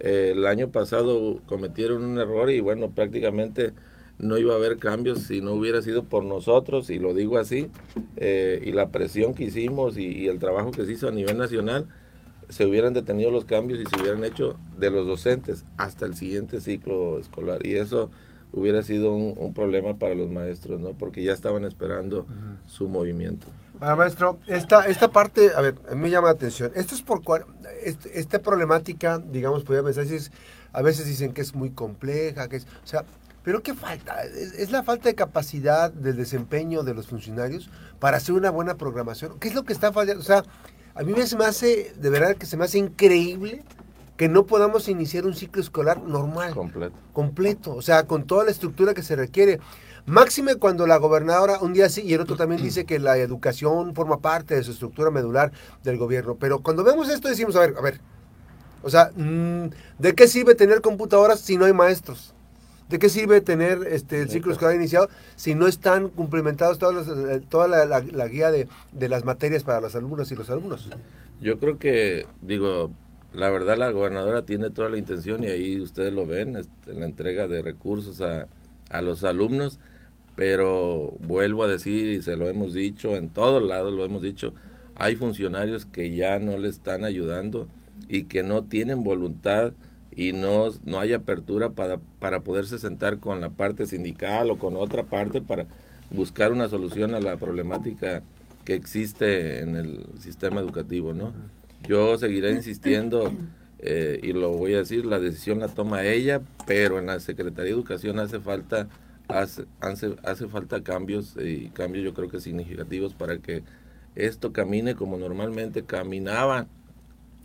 Eh, 0.00 0.32
el 0.34 0.46
año 0.46 0.68
pasado 0.68 1.40
cometieron 1.46 2.04
un 2.04 2.18
error 2.18 2.50
y 2.50 2.60
bueno, 2.60 2.90
prácticamente 2.90 3.72
no 4.18 4.36
iba 4.36 4.52
a 4.52 4.56
haber 4.56 4.78
cambios 4.78 5.20
si 5.20 5.40
no 5.40 5.52
hubiera 5.52 5.80
sido 5.80 6.04
por 6.04 6.24
nosotros, 6.24 6.90
y 6.90 6.98
lo 6.98 7.14
digo 7.14 7.38
así, 7.38 7.68
eh, 8.16 8.60
y 8.64 8.72
la 8.72 8.88
presión 8.90 9.32
que 9.32 9.44
hicimos 9.44 9.96
y, 9.96 10.26
el 10.26 10.38
trabajo 10.38 10.72
que 10.72 10.84
se 10.84 10.92
hizo 10.92 11.08
a 11.08 11.12
nivel 11.12 11.38
nacional 11.38 11.86
se 12.48 12.66
hubieran 12.66 12.94
detenido 12.94 13.30
los 13.30 13.44
cambios 13.44 13.80
y 13.80 13.84
se 13.86 14.00
hubieran 14.00 14.24
hecho 14.24 14.56
de 14.78 14.90
los 14.90 15.06
docentes 15.06 15.64
hasta 15.76 16.06
el 16.06 16.14
siguiente 16.14 16.60
ciclo 16.60 17.18
escolar. 17.18 17.66
Y 17.66 17.76
eso 17.76 18.10
hubiera 18.52 18.82
sido 18.82 19.14
un, 19.14 19.52
problema 19.52 19.98
para 19.98 20.14
los 20.14 20.30
maestros, 20.30 20.80
¿no? 20.80 20.90
Porque 20.90 21.22
ya 21.22 21.32
estaban 21.32 21.64
esperando 21.64 22.26
su 22.66 22.88
movimiento. 22.88 23.46
Bueno, 23.78 23.96
maestro, 23.96 24.38
esta, 24.46 24.86
esta 24.86 25.08
parte, 25.08 25.50
a 25.54 25.60
ver, 25.60 25.74
me 25.94 26.10
llama 26.10 26.28
la 26.28 26.32
atención. 26.32 26.72
Esto 26.74 26.94
es 26.94 27.02
por 27.02 27.22
cual, 27.22 27.44
este, 27.84 28.18
esta 28.18 28.40
problemática, 28.40 29.18
digamos, 29.18 29.64
podría 29.64 29.84
pensar, 29.84 30.06
a 30.72 30.82
veces 30.82 31.06
dicen 31.06 31.32
que 31.32 31.42
es 31.42 31.54
muy 31.54 31.70
compleja, 31.70 32.48
que 32.48 32.56
es, 32.56 32.64
o 32.64 32.86
sea, 32.86 33.04
pero 33.44 33.62
¿qué 33.62 33.74
falta? 33.74 34.24
¿Es, 34.24 34.70
la 34.70 34.82
falta 34.82 35.08
de 35.08 35.14
capacidad 35.14 35.90
del 35.90 36.16
desempeño 36.16 36.82
de 36.82 36.94
los 36.94 37.06
funcionarios 37.06 37.70
para 37.98 38.18
hacer 38.18 38.34
una 38.34 38.50
buena 38.50 38.76
programación? 38.76 39.38
¿Qué 39.38 39.48
es 39.48 39.54
lo 39.54 39.64
que 39.64 39.72
está 39.72 39.92
fallando? 39.92 40.20
O 40.20 40.24
sea, 40.24 40.44
a 40.98 41.04
mí 41.04 41.12
me 41.12 41.44
hace, 41.44 41.92
de 41.96 42.10
verdad 42.10 42.36
que 42.36 42.44
se 42.44 42.56
me 42.56 42.64
hace 42.64 42.76
increíble 42.76 43.62
que 44.16 44.28
no 44.28 44.46
podamos 44.46 44.88
iniciar 44.88 45.26
un 45.26 45.34
ciclo 45.36 45.62
escolar 45.62 46.02
normal. 46.02 46.52
Completo. 46.52 46.96
Completo, 47.12 47.74
o 47.76 47.82
sea, 47.82 48.08
con 48.08 48.26
toda 48.26 48.44
la 48.44 48.50
estructura 48.50 48.94
que 48.94 49.04
se 49.04 49.14
requiere. 49.14 49.60
Máxime 50.06 50.56
cuando 50.56 50.88
la 50.88 50.96
gobernadora 50.96 51.60
un 51.60 51.72
día 51.72 51.88
sí 51.88 52.02
y 52.02 52.14
el 52.14 52.20
otro 52.20 52.34
también 52.34 52.60
dice 52.60 52.84
que 52.84 52.98
la 52.98 53.16
educación 53.16 53.94
forma 53.94 54.18
parte 54.18 54.56
de 54.56 54.64
su 54.64 54.72
estructura 54.72 55.12
medular 55.12 55.52
del 55.84 55.98
gobierno. 55.98 56.34
Pero 56.34 56.64
cuando 56.64 56.82
vemos 56.82 57.08
esto 57.08 57.28
decimos, 57.28 57.54
a 57.54 57.60
ver, 57.60 57.74
a 57.78 57.80
ver, 57.80 58.00
o 58.82 58.90
sea, 58.90 59.12
mm, 59.14 59.68
¿de 60.00 60.14
qué 60.16 60.26
sirve 60.26 60.56
tener 60.56 60.80
computadoras 60.80 61.38
si 61.38 61.56
no 61.56 61.64
hay 61.64 61.72
maestros? 61.72 62.34
¿De 62.88 62.98
qué 62.98 63.08
sirve 63.08 63.40
tener 63.40 63.86
este, 63.90 64.22
el 64.22 64.30
ciclo 64.30 64.52
escolar 64.52 64.74
iniciado 64.74 65.08
si 65.36 65.54
no 65.54 65.66
están 65.66 66.08
cumplimentados 66.08 66.78
todas 66.78 67.06
eh, 67.06 67.42
toda 67.48 67.68
la, 67.68 68.28
guía 68.28 68.50
de, 68.50 68.66
de, 68.92 69.08
las 69.08 69.24
materias 69.24 69.62
para 69.62 69.80
las 69.80 69.94
alumnas 69.94 70.32
y 70.32 70.36
los 70.36 70.48
alumnos? 70.48 70.88
Yo 71.40 71.58
creo 71.58 71.78
que, 71.78 72.26
digo, 72.40 72.90
la 73.34 73.50
verdad 73.50 73.76
la 73.76 73.90
gobernadora 73.90 74.46
tiene 74.46 74.70
toda 74.70 74.88
la 74.88 74.96
intención 74.96 75.44
y 75.44 75.48
ahí 75.48 75.80
ustedes 75.80 76.12
lo 76.14 76.26
ven, 76.26 76.56
este, 76.56 76.94
la 76.94 77.04
entrega 77.04 77.46
de 77.46 77.60
recursos 77.60 78.22
a, 78.22 78.48
a 78.90 79.02
los 79.02 79.22
alumnos, 79.22 79.78
pero 80.34 81.14
vuelvo 81.20 81.64
a 81.64 81.68
decir 81.68 82.08
y 82.08 82.22
se 82.22 82.36
lo 82.36 82.48
hemos 82.48 82.72
dicho, 82.72 83.16
en 83.16 83.28
todos 83.28 83.62
lados 83.62 83.92
lo 83.92 84.04
hemos 84.04 84.22
dicho, 84.22 84.54
hay 84.94 85.14
funcionarios 85.14 85.84
que 85.84 86.14
ya 86.14 86.38
no 86.38 86.56
le 86.56 86.68
están 86.68 87.04
ayudando 87.04 87.68
y 88.08 88.24
que 88.24 88.42
no 88.42 88.64
tienen 88.64 89.04
voluntad 89.04 89.72
y 90.14 90.32
no, 90.32 90.68
no 90.84 91.00
hay 91.00 91.12
apertura 91.12 91.70
para, 91.70 91.98
para 92.18 92.40
poderse 92.40 92.78
sentar 92.78 93.18
con 93.18 93.40
la 93.40 93.50
parte 93.50 93.86
sindical 93.86 94.50
o 94.50 94.58
con 94.58 94.76
otra 94.76 95.04
parte 95.04 95.40
para 95.40 95.66
buscar 96.10 96.52
una 96.52 96.68
solución 96.68 97.14
a 97.14 97.20
la 97.20 97.36
problemática 97.36 98.22
que 98.64 98.74
existe 98.74 99.60
en 99.60 99.76
el 99.76 100.04
sistema 100.18 100.60
educativo, 100.60 101.14
¿no? 101.14 101.32
Yo 101.86 102.18
seguiré 102.18 102.50
insistiendo 102.52 103.32
eh, 103.78 104.18
y 104.22 104.32
lo 104.32 104.50
voy 104.50 104.74
a 104.74 104.78
decir, 104.78 105.06
la 105.06 105.20
decisión 105.20 105.60
la 105.60 105.68
toma 105.68 106.04
ella, 106.04 106.40
pero 106.66 106.98
en 106.98 107.06
la 107.06 107.20
Secretaría 107.20 107.70
de 107.70 107.70
Educación 107.70 108.18
hace 108.18 108.40
falta 108.40 108.88
hace, 109.28 109.66
hace, 109.80 110.16
hace 110.24 110.48
falta 110.48 110.82
cambios 110.82 111.36
y 111.38 111.68
cambios 111.68 112.04
yo 112.04 112.14
creo 112.14 112.28
que 112.28 112.40
significativos 112.40 113.14
para 113.14 113.38
que 113.38 113.62
esto 114.16 114.52
camine 114.52 114.94
como 114.94 115.18
normalmente 115.18 115.84
caminaba 115.84 116.66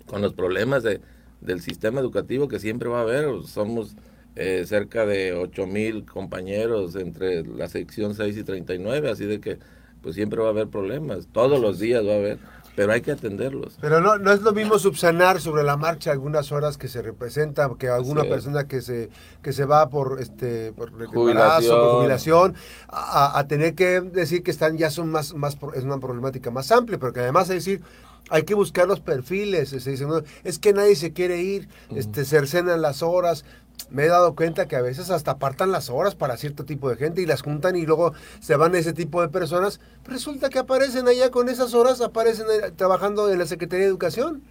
con 0.05 0.21
los 0.21 0.33
problemas 0.33 0.83
de, 0.83 1.01
del 1.45 1.61
sistema 1.61 1.99
educativo 1.99 2.47
que 2.47 2.59
siempre 2.59 2.89
va 2.89 2.99
a 2.99 3.03
haber. 3.03 3.29
Somos 3.45 3.95
eh, 4.35 4.63
cerca 4.65 5.05
de 5.05 5.33
8 5.33 5.67
mil 5.67 6.05
compañeros 6.05 6.95
entre 6.95 7.43
la 7.45 7.69
sección 7.69 8.15
6 8.15 8.37
y 8.37 8.43
39, 8.43 9.09
así 9.09 9.25
de 9.25 9.39
que 9.39 9.59
pues 10.01 10.15
siempre 10.15 10.41
va 10.41 10.47
a 10.47 10.51
haber 10.51 10.67
problemas, 10.67 11.27
todos 11.31 11.61
los 11.61 11.79
días 11.79 12.05
va 12.05 12.11
a 12.11 12.15
haber 12.15 12.39
pero 12.75 12.91
hay 12.91 13.01
que 13.01 13.11
atenderlos. 13.11 13.77
Pero 13.79 14.01
no, 14.01 14.17
no 14.17 14.31
es 14.31 14.41
lo 14.41 14.51
mismo 14.51 14.79
subsanar 14.79 15.39
sobre 15.39 15.63
la 15.63 15.77
marcha 15.77 16.11
algunas 16.11 16.51
horas 16.51 16.77
que 16.77 16.87
se 16.87 17.01
representa, 17.01 17.69
que 17.77 17.89
alguna 17.89 18.23
persona 18.23 18.67
que 18.67 18.81
se 18.81 19.09
que 19.41 19.53
se 19.53 19.65
va 19.65 19.89
por 19.89 20.19
este 20.19 20.73
por 20.73 20.91
jubilación, 21.07 21.79
por 21.79 21.95
jubilación 21.97 22.55
a, 22.87 23.45
tener 23.47 23.75
que 23.75 24.01
decir 24.01 24.43
que 24.43 24.51
están 24.51 24.77
ya 24.77 24.89
son 24.89 25.09
más 25.09 25.33
más 25.35 25.57
es 25.75 25.83
una 25.83 25.99
problemática 25.99 26.51
más 26.51 26.71
amplia, 26.71 26.97
pero 26.97 27.13
que 27.13 27.19
además 27.19 27.49
es 27.49 27.65
decir 27.65 27.81
hay 28.29 28.43
que 28.43 28.53
buscar 28.53 28.87
los 28.87 28.99
perfiles, 28.99 29.69
se 29.69 29.77
dice, 29.77 30.05
es 30.43 30.59
que 30.59 30.73
nadie 30.73 30.95
se 30.95 31.13
quiere 31.13 31.41
ir, 31.41 31.67
este 31.95 32.25
cercenan 32.25 32.81
las 32.81 33.03
horas, 33.03 33.45
me 33.89 34.05
he 34.05 34.07
dado 34.07 34.35
cuenta 34.35 34.67
que 34.67 34.75
a 34.75 34.81
veces 34.81 35.09
hasta 35.09 35.31
apartan 35.31 35.71
las 35.71 35.89
horas 35.89 36.15
para 36.15 36.37
cierto 36.37 36.65
tipo 36.65 36.89
de 36.89 36.95
gente 36.95 37.21
y 37.21 37.25
las 37.25 37.41
juntan 37.41 37.75
y 37.75 37.85
luego 37.85 38.13
se 38.39 38.55
van 38.55 38.75
ese 38.75 38.93
tipo 38.93 39.21
de 39.21 39.29
personas. 39.29 39.79
Resulta 40.05 40.49
que 40.49 40.59
aparecen 40.59 41.07
allá 41.07 41.29
con 41.31 41.49
esas 41.49 41.73
horas, 41.73 42.01
aparecen 42.01 42.45
trabajando 42.75 43.29
en 43.31 43.39
la 43.39 43.45
Secretaría 43.45 43.85
de 43.85 43.89
Educación, 43.89 44.41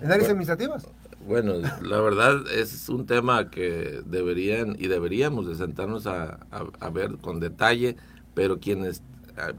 en 0.00 0.10
áreas 0.10 0.30
administrativas. 0.30 0.86
Bueno, 1.26 1.54
la 1.82 2.00
verdad 2.00 2.42
es 2.52 2.88
un 2.88 3.06
tema 3.06 3.50
que 3.50 4.00
deberían 4.04 4.74
y 4.78 4.88
deberíamos 4.88 5.46
de 5.46 5.54
sentarnos 5.54 6.06
a, 6.06 6.40
ver 6.92 7.18
con 7.18 7.38
detalle, 7.38 7.96
pero 8.34 8.58
quienes, 8.58 9.02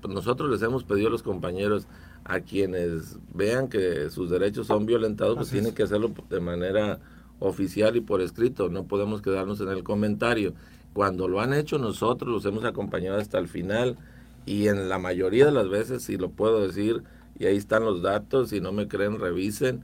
nosotros 0.08 0.50
les 0.50 0.62
hemos 0.62 0.84
pedido 0.84 1.08
a 1.08 1.12
los 1.12 1.24
compañeros 1.24 1.88
a 2.26 2.40
quienes 2.40 3.18
vean 3.34 3.68
que 3.68 4.10
sus 4.10 4.30
derechos 4.30 4.68
son 4.68 4.86
violentados, 4.86 5.36
pues 5.36 5.50
tienen 5.50 5.74
que 5.74 5.84
hacerlo 5.84 6.12
de 6.30 6.40
manera 6.40 7.00
oficial 7.40 7.96
y 7.96 8.02
por 8.02 8.22
escrito, 8.22 8.70
no 8.70 8.86
podemos 8.86 9.22
quedarnos 9.22 9.60
en 9.62 9.70
el 9.70 9.84
comentario. 9.84 10.54
Cuando 10.94 11.28
lo 11.28 11.42
han 11.42 11.54
hecho 11.54 11.78
nosotros 11.78 12.32
los 12.32 12.46
hemos 12.46 12.64
acompañado 12.64 13.18
hasta 13.18 13.40
el 13.40 13.48
final 13.48 13.98
y 14.46 14.68
en 14.68 14.90
la 14.90 15.00
mayoría 15.00 15.46
de 15.46 15.52
las 15.52 15.70
veces, 15.70 16.04
si 16.04 16.18
lo 16.18 16.30
puedo 16.30 16.66
decir, 16.66 17.04
y 17.38 17.46
ahí 17.46 17.58
están 17.58 17.84
los 17.84 18.02
datos, 18.02 18.50
si 18.50 18.62
no 18.62 18.72
me 18.72 18.88
creen, 18.88 19.20
revisen, 19.20 19.82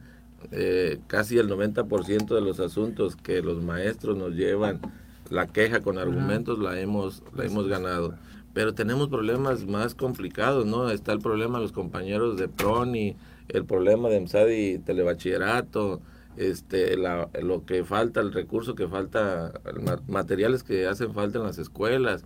eh, 0.51 1.00
casi 1.08 1.38
el 1.38 1.50
90% 1.50 2.36
de 2.36 2.41
los 2.41 2.60
asuntos 2.60 3.15
que 3.15 3.41
los 3.41 3.62
maestros 3.62 4.17
nos 4.17 4.34
llevan, 4.34 4.79
la 5.29 5.48
queja 5.48 5.81
con 5.81 5.98
argumentos 5.98 6.60
la 6.60 6.79
hemos, 6.79 7.24
la 7.36 7.46
hemos 7.46 7.67
ganado. 7.67 8.15
Pero 8.53 8.74
tenemos 8.74 9.10
problemas 9.10 9.65
más 9.65 9.96
complicados, 9.96 10.65
¿no? 10.65 10.89
Está 10.89 11.13
el 11.13 11.20
problema 11.20 11.60
de 11.60 11.63
los 11.63 11.72
compañeros 11.72 12.38
de 12.38 12.48
PRONI, 12.48 13.15
el 13.48 13.65
problema 13.65 14.10
de 14.10 14.18
EMSADI 14.18 14.79
Telebachillerato, 14.79 16.01
este, 16.38 16.96
lo 16.98 17.65
que 17.65 17.84
falta, 17.84 18.22
el 18.22 18.32
recurso 18.32 18.75
que 18.75 18.88
falta, 18.88 19.51
materiales 20.08 20.63
que 20.63 20.88
hacen 20.88 21.13
falta 21.13 21.39
en 21.39 21.44
las 21.44 21.58
escuelas, 21.58 22.24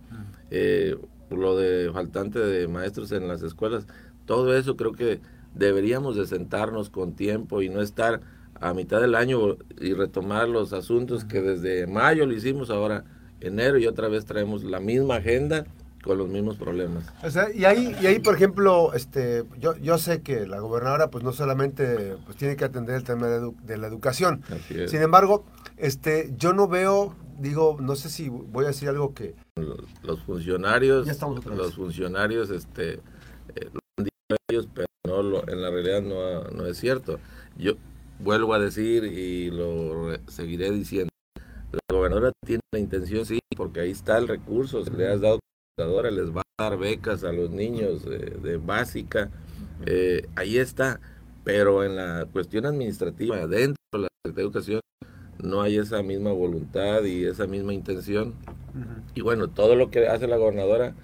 eh, 0.50 0.96
lo 1.30 1.56
de 1.56 1.90
faltante 1.92 2.38
de 2.38 2.68
maestros 2.68 3.10
en 3.12 3.26
las 3.26 3.42
escuelas, 3.42 3.86
todo 4.24 4.56
eso 4.56 4.76
creo 4.76 4.92
que 4.92 5.20
deberíamos 5.54 6.16
de 6.16 6.26
sentarnos 6.26 6.90
con 6.90 7.14
tiempo 7.14 7.62
y 7.62 7.68
no 7.68 7.80
estar 7.80 8.20
a 8.60 8.72
mitad 8.72 9.00
del 9.00 9.14
año 9.14 9.56
y 9.80 9.94
retomar 9.94 10.48
los 10.48 10.72
asuntos 10.72 11.24
que 11.24 11.40
desde 11.40 11.86
mayo 11.86 12.26
lo 12.26 12.34
hicimos 12.34 12.70
ahora 12.70 13.04
enero 13.40 13.78
y 13.78 13.86
otra 13.86 14.08
vez 14.08 14.24
traemos 14.24 14.64
la 14.64 14.80
misma 14.80 15.16
agenda 15.16 15.66
con 16.04 16.18
los 16.18 16.28
mismos 16.28 16.56
problemas. 16.56 17.06
O 17.22 17.30
sea, 17.30 17.50
y 17.52 17.64
ahí, 17.64 17.96
y 18.00 18.06
ahí 18.06 18.18
por 18.18 18.34
ejemplo, 18.34 18.92
este, 18.92 19.44
yo, 19.58 19.76
yo 19.78 19.96
sé 19.98 20.20
que 20.20 20.46
la 20.46 20.58
gobernadora 20.60 21.10
pues 21.10 21.24
no 21.24 21.32
solamente 21.32 22.16
pues, 22.24 22.36
tiene 22.36 22.56
que 22.56 22.64
atender 22.64 22.96
el 22.96 23.04
tema 23.04 23.26
de, 23.26 23.76
la 23.78 23.86
educación. 23.86 24.42
Sin 24.86 25.02
embargo, 25.02 25.44
este, 25.76 26.32
yo 26.36 26.52
no 26.52 26.68
veo, 26.68 27.16
digo, 27.38 27.78
no 27.80 27.96
sé 27.96 28.10
si 28.10 28.28
voy 28.28 28.64
a 28.64 28.68
decir 28.68 28.88
algo 28.88 29.14
que... 29.14 29.34
Los, 29.56 30.20
funcionarios, 30.24 31.08
los 31.46 31.74
funcionarios, 31.74 32.50
este, 32.50 33.00
eh, 33.56 33.70
ellos, 34.50 34.68
pero 34.74 34.86
no 35.06 35.42
en 35.48 35.62
la 35.62 35.70
realidad 35.70 36.02
no, 36.02 36.44
no 36.50 36.66
es 36.66 36.78
cierto. 36.78 37.18
Yo 37.56 37.74
vuelvo 38.18 38.52
a 38.52 38.58
decir 38.58 39.04
y 39.04 39.50
lo 39.50 40.14
seguiré 40.28 40.70
diciendo. 40.70 41.10
La 41.72 41.96
gobernadora 41.96 42.32
tiene 42.46 42.60
la 42.72 42.78
intención, 42.78 43.24
sí, 43.24 43.38
porque 43.56 43.80
ahí 43.80 43.90
está 43.90 44.18
el 44.18 44.28
recurso, 44.28 44.84
se 44.84 44.90
le 44.92 45.08
has 45.08 45.20
dado 45.20 45.40
les 45.76 46.30
va 46.30 46.42
a 46.42 46.62
dar 46.62 46.78
becas 46.78 47.24
a 47.24 47.32
los 47.32 47.50
niños 47.50 48.04
de, 48.04 48.56
básica, 48.58 49.30
eh, 49.86 50.28
ahí 50.36 50.58
está, 50.58 51.00
pero 51.42 51.82
en 51.82 51.96
la 51.96 52.26
cuestión 52.32 52.64
administrativa, 52.64 53.48
dentro 53.48 53.76
de 53.92 53.98
la 53.98 54.08
educación, 54.36 54.80
no 55.42 55.62
hay 55.62 55.78
esa 55.78 56.00
misma 56.04 56.30
voluntad 56.30 57.02
y 57.02 57.24
esa 57.24 57.48
misma 57.48 57.74
intención. 57.74 58.34
Y 59.16 59.22
bueno, 59.22 59.48
todo 59.48 59.74
lo 59.74 59.90
que 59.90 60.06
hace 60.06 60.28
la 60.28 60.36
gobernadora, 60.36 60.94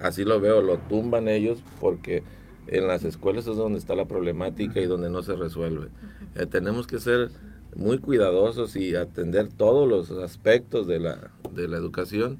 así 0.00 0.24
lo 0.24 0.40
veo, 0.40 0.60
lo 0.60 0.78
tumban 0.78 1.28
ellos 1.28 1.62
porque 1.80 2.24
en 2.66 2.88
las 2.88 3.04
escuelas 3.04 3.46
es 3.46 3.56
donde 3.56 3.78
está 3.78 3.94
la 3.94 4.06
problemática 4.06 4.80
y 4.80 4.86
donde 4.86 5.08
no 5.08 5.22
se 5.22 5.36
resuelve. 5.36 5.88
Eh, 6.34 6.46
tenemos 6.46 6.88
que 6.88 6.98
ser 6.98 7.30
muy 7.76 7.98
cuidadosos 7.98 8.74
y 8.74 8.96
atender 8.96 9.48
todos 9.48 9.88
los 9.88 10.10
aspectos 10.10 10.88
de 10.88 10.98
la, 10.98 11.30
de 11.52 11.68
la 11.68 11.76
educación 11.76 12.38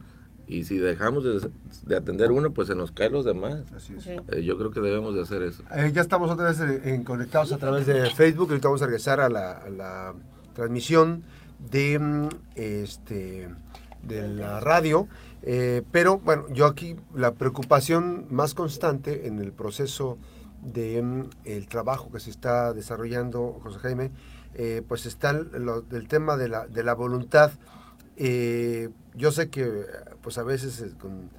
y 0.49 0.65
si 0.65 0.79
dejamos 0.79 1.25
de, 1.25 1.97
atender 1.97 2.31
uno, 2.31 2.53
pues 2.53 2.69
se 2.69 2.75
nos 2.75 2.93
caen 2.93 3.13
los 3.13 3.25
demás. 3.25 3.63
Eh, 4.29 4.45
yo 4.45 4.57
creo 4.57 4.71
que 4.71 4.81
debemos 4.81 5.15
de 5.15 5.23
hacer 5.23 5.43
eso. 5.43 5.63
Eh, 5.75 5.91
ya 5.93 6.03
estamos 6.03 6.31
otra 6.31 6.51
vez 6.51 6.61
en, 6.61 7.03
conectados 7.03 7.53
a 7.53 7.59
través 7.59 7.87
de 7.87 8.11
Facebook, 8.11 8.51
ahorita 8.51 8.69
vamos 8.69 8.83
a 8.83 8.87
regresar 8.87 9.21
a 9.21 9.29
la, 9.29 10.15
transmisión 10.55 11.23
de, 11.71 11.99
mm, 11.99 12.29
este, 12.55 13.49
de 14.03 14.29
la 14.29 14.61
radio. 14.61 15.09
Eh, 15.43 15.83
pero 15.93 16.19
bueno, 16.19 16.47
yo 16.53 16.67
aquí 16.67 16.97
la 17.15 17.35
preocupación 17.35 18.27
más 18.31 18.55
constante 18.55 19.27
en 19.27 19.39
el 19.41 19.53
proceso 19.53 20.17
de 20.63 21.03
mm, 21.03 21.31
el 21.45 21.67
trabajo 21.67 22.11
que 22.11 22.21
se 22.21 22.31
está 22.31 22.73
desarrollando, 22.73 23.59
José 23.63 23.79
Jaime, 23.81 24.11
pues 24.89 25.05
está 25.05 25.31
el, 25.31 26.09
tema 26.09 26.39
de 26.39 26.49
la, 26.49 26.67
de 26.67 26.83
la 26.83 26.95
voluntad 26.95 27.53
eh, 28.17 28.89
yo 29.17 29.33
sé 29.33 29.49
que 29.49 29.87
pues 30.23 30.39
a 30.39 30.43
veces 30.43 30.81
eh, 30.81 30.93
con 31.01 31.31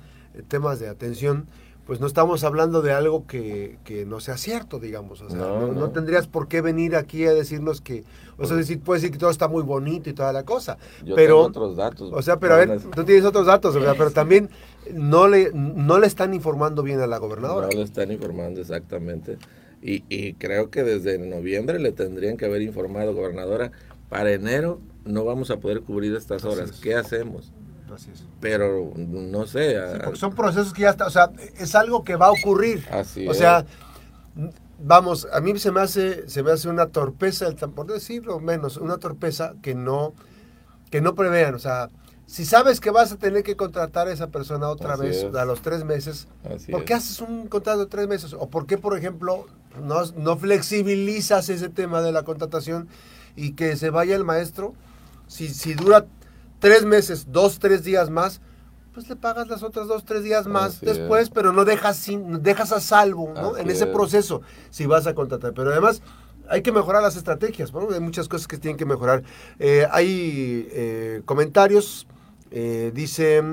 temas 0.48 0.80
de 0.80 0.90
atención, 0.90 1.48
pues 1.86 2.02
no 2.02 2.08
estamos 2.08 2.44
hablando 2.44 2.82
de 2.82 2.92
algo 2.92 3.26
que, 3.26 3.78
no 4.08 4.20
sea 4.20 4.36
cierto, 4.36 4.78
digamos. 4.78 5.22
O 5.22 5.30
sea, 5.30 5.40
no, 5.40 5.90
tendrías 5.92 6.28
por 6.28 6.50
qué 6.50 6.60
venir 6.60 6.98
aquí 6.98 7.26
a 7.26 7.34
decirnos 7.34 7.80
que, 7.80 8.04
o 8.38 8.46
sea, 8.46 8.58
decir, 8.58 8.82
puedes 8.82 9.02
decir 9.02 9.14
que 9.14 9.20
todo 9.20 9.30
está 9.30 9.48
muy 9.48 9.64
bonito 9.64 10.10
y 10.10 10.14
toda 10.14 10.34
la 10.34 10.44
cosa. 10.44 10.78
Yo 11.06 11.16
pero, 11.16 11.36
tengo 11.36 11.48
otros 11.48 11.78
datos. 11.78 12.12
O 12.14 12.22
sea, 12.22 12.40
pero 12.40 12.56
a 12.56 12.58
ver, 12.58 12.82
tú 12.94 13.06
tienes 13.06 13.24
otros 13.24 13.46
datos, 13.46 13.74
pero 13.74 14.12
también 14.12 14.50
no 14.94 15.30
le, 15.30 15.52
no 15.54 15.98
le 15.98 16.08
están 16.08 16.34
informando 16.34 16.84
bien 16.84 17.00
a 17.00 17.08
la 17.08 17.20
gobernadora. 17.20 17.68
No 17.68 17.78
le 17.78 17.84
están 17.84 18.12
informando 18.12 18.60
exactamente. 18.60 19.38
Y, 19.82 20.04
y 20.10 20.34
creo 20.34 20.70
que 20.70 20.84
desde 20.84 21.18
noviembre 21.20 21.80
le 21.80 21.94
tendrían 21.94 22.36
que 22.36 22.46
haber 22.46 22.64
informado, 22.64 23.14
gobernadora, 23.14 23.72
para 24.10 24.34
enero 24.34 24.82
no 25.06 25.24
vamos 25.24 25.52
a 25.52 25.60
poder 25.62 25.82
cubrir 25.82 26.14
estas 26.16 26.44
horas. 26.44 26.72
¿Qué 26.82 26.96
hacemos? 26.96 27.54
Pero 28.40 28.92
no 28.96 29.46
sé. 29.46 29.76
son 30.16 30.36
procesos 30.36 30.74
que 30.74 30.84
ya 30.84 30.90
está, 30.92 31.08
o 31.08 31.10
sea, 31.10 31.32
es 31.58 31.76
algo 31.76 32.04
que 32.04 32.16
va 32.16 32.28
a 32.28 32.32
ocurrir. 32.32 32.86
Así 32.92 33.28
o 33.28 33.34
sea, 33.34 33.66
vamos, 34.80 35.28
a 35.32 35.42
mí 35.42 35.58
se 35.58 35.72
me 35.72 35.82
hace, 35.82 36.30
se 36.30 36.44
me 36.44 36.52
hace 36.52 36.70
una 36.70 36.88
torpeza, 36.88 37.50
por 37.56 37.88
decirlo 37.88 38.40
menos, 38.40 38.78
una 38.78 38.98
torpeza 38.98 39.54
que 39.62 39.76
no, 39.76 40.14
que 40.90 41.02
no 41.02 41.16
prevean, 41.16 41.56
o 41.56 41.60
sea, 41.60 41.90
si 42.28 42.44
sabes 42.44 42.82
que 42.82 42.92
vas 42.92 43.14
a 43.14 43.18
tener 43.18 43.42
que 43.42 43.56
contratar 43.56 44.10
a 44.10 44.12
esa 44.12 44.28
persona 44.28 44.68
otra 44.68 44.98
vez 44.98 45.26
a 45.34 45.46
los 45.46 45.62
tres 45.62 45.86
meses, 45.86 46.28
¿por 46.70 46.84
qué 46.84 46.94
haces 46.94 47.22
un 47.22 47.48
contrato 47.48 47.80
de 47.80 47.86
tres 47.86 48.08
meses? 48.10 48.34
¿O 48.34 48.50
por 48.50 48.68
qué, 48.68 48.78
por 48.78 48.98
ejemplo, 48.98 49.48
no, 49.82 50.04
no 50.18 50.38
flexibilizas 50.38 51.48
ese 51.48 51.70
tema 51.70 52.02
de 52.02 52.12
la 52.12 52.24
contratación 52.24 52.90
y 53.38 53.54
que 53.54 53.78
se 53.78 53.92
vaya 53.92 54.14
el 54.14 54.26
maestro? 54.26 54.74
Si, 55.28 55.48
si 55.48 55.74
dura 55.74 56.06
tres 56.60 56.86
meses, 56.86 57.28
dos, 57.30 57.60
tres 57.60 57.84
días 57.84 58.10
más, 58.10 58.42
pues 58.94 59.08
le 59.10 59.16
pagas 59.16 59.48
las 59.48 59.64
otras 59.64 59.88
dos, 59.88 60.06
tres 60.06 60.24
días 60.24 60.48
más 60.48 60.82
después, 60.82 61.30
pero 61.30 61.54
no 61.54 61.66
dejas, 61.66 61.98
sin, 61.98 62.42
dejas 62.42 62.72
a 62.72 62.80
salvo 62.80 63.32
¿no? 63.36 63.58
en 63.58 63.70
ese 63.70 63.86
proceso 63.86 64.42
si 64.72 64.86
vas 64.86 65.06
a 65.06 65.14
contratar. 65.14 65.54
Pero 65.54 65.72
además 65.72 66.02
hay 66.50 66.62
que 66.62 66.72
mejorar 66.72 67.04
las 67.04 67.16
estrategias, 67.16 67.72
hay 67.94 68.00
muchas 68.00 68.28
cosas 68.28 68.48
que 68.48 68.58
tienen 68.58 68.78
que 68.78 68.86
mejorar. 68.86 69.24
Eh, 69.60 69.88
hay 69.92 70.68
eh, 70.72 71.22
comentarios 71.26 72.08
eh, 72.52 72.92
dice 72.94 73.44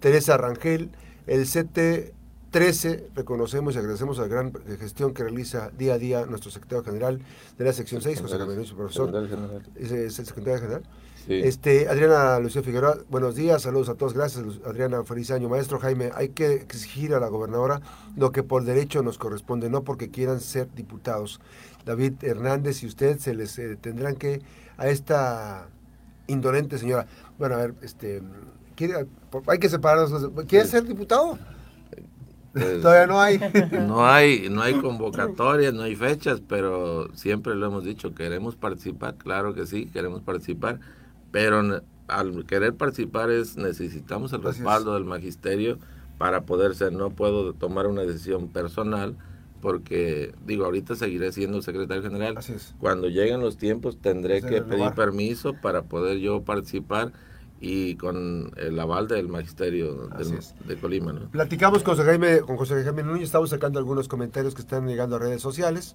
Teresa 0.00 0.36
Rangel, 0.36 0.90
el 1.26 1.46
CT13, 1.46 3.04
reconocemos 3.14 3.74
y 3.74 3.78
agradecemos 3.78 4.18
a 4.18 4.22
la 4.22 4.28
gran 4.28 4.52
gestión 4.78 5.14
que 5.14 5.22
realiza 5.22 5.70
día 5.70 5.94
a 5.94 5.98
día 5.98 6.26
nuestro 6.26 6.50
secretario 6.50 6.84
general 6.84 7.20
de 7.56 7.64
la 7.64 7.72
sección 7.72 8.02
6, 8.02 8.20
José 8.20 8.36
profesor. 8.74 9.62
¿Es, 9.76 9.90
el 9.90 10.10
secretario 10.10 10.60
general? 10.60 10.82
Este, 11.28 11.88
Adriana 11.88 12.38
Lucía 12.40 12.62
Figueroa, 12.62 12.98
buenos 13.08 13.36
días, 13.36 13.62
saludos 13.62 13.88
a 13.88 13.94
todos, 13.94 14.12
gracias 14.12 14.44
Adriana, 14.66 15.04
feliz 15.04 15.30
año. 15.30 15.48
Maestro 15.48 15.78
Jaime, 15.78 16.10
hay 16.14 16.30
que 16.30 16.54
exigir 16.54 17.14
a 17.14 17.20
la 17.20 17.28
gobernadora 17.28 17.80
lo 18.16 18.32
que 18.32 18.42
por 18.42 18.64
derecho 18.64 19.02
nos 19.02 19.18
corresponde, 19.18 19.70
no 19.70 19.84
porque 19.84 20.10
quieran 20.10 20.40
ser 20.40 20.68
diputados. 20.74 21.40
David 21.84 22.14
Hernández 22.22 22.82
y 22.82 22.86
usted 22.86 23.18
se 23.18 23.34
les 23.34 23.58
eh, 23.58 23.76
tendrán 23.80 24.16
que 24.16 24.42
a 24.76 24.88
esta 24.88 25.68
indolente 26.26 26.78
señora. 26.78 27.06
Bueno, 27.38 27.54
a 27.54 27.58
ver, 27.58 27.74
este, 27.82 28.22
hay 29.46 29.58
que 29.58 29.68
separarnos. 29.68 30.30
¿Quiere 30.46 30.66
ser 30.66 30.84
diputado? 30.84 31.38
Pues, 32.52 32.80
Todavía 32.82 33.06
no 33.12 33.20
hay. 33.20 33.40
No 33.86 34.06
hay, 34.06 34.48
no 34.50 34.62
hay 34.62 34.74
convocatorias, 34.74 35.72
no 35.72 35.82
hay 35.82 35.96
fechas, 35.96 36.40
pero 36.46 37.14
siempre 37.14 37.54
lo 37.54 37.66
hemos 37.66 37.84
dicho, 37.84 38.14
queremos 38.14 38.56
participar, 38.56 39.16
claro 39.16 39.54
que 39.54 39.66
sí, 39.66 39.86
queremos 39.86 40.22
participar, 40.22 40.80
pero 41.32 41.82
al 42.06 42.46
querer 42.46 42.74
participar 42.74 43.30
es 43.30 43.56
necesitamos 43.56 44.32
el 44.32 44.42
respaldo 44.42 44.94
del 44.94 45.04
magisterio 45.04 45.78
para 46.18 46.42
poder 46.42 46.76
ser, 46.76 46.92
no 46.92 47.10
puedo 47.10 47.52
tomar 47.54 47.88
una 47.88 48.02
decisión 48.02 48.48
personal, 48.48 49.16
porque 49.60 50.34
digo, 50.46 50.64
ahorita 50.64 50.94
seguiré 50.94 51.32
siendo 51.32 51.62
secretario 51.62 52.02
general. 52.02 52.38
Cuando 52.78 53.08
lleguen 53.08 53.40
los 53.40 53.56
tiempos 53.56 53.98
tendré 54.00 54.42
que 54.42 54.62
pedir 54.62 54.92
permiso 54.92 55.54
para 55.54 55.82
poder 55.82 56.18
yo 56.18 56.42
participar 56.42 57.12
y 57.60 57.94
con 57.94 58.50
el 58.56 58.78
aval 58.78 59.06
del 59.06 59.28
magisterio 59.28 60.10
de 60.66 60.76
Colima. 60.76 61.14
Platicamos 61.30 61.84
con 61.84 61.94
José, 61.94 62.04
Jaime, 62.04 62.40
con 62.40 62.56
José 62.56 62.82
Jaime 62.82 63.04
Núñez, 63.04 63.24
estamos 63.24 63.50
sacando 63.50 63.78
algunos 63.78 64.08
comentarios 64.08 64.54
que 64.54 64.62
están 64.62 64.86
llegando 64.86 65.16
a 65.16 65.20
redes 65.20 65.40
sociales. 65.40 65.94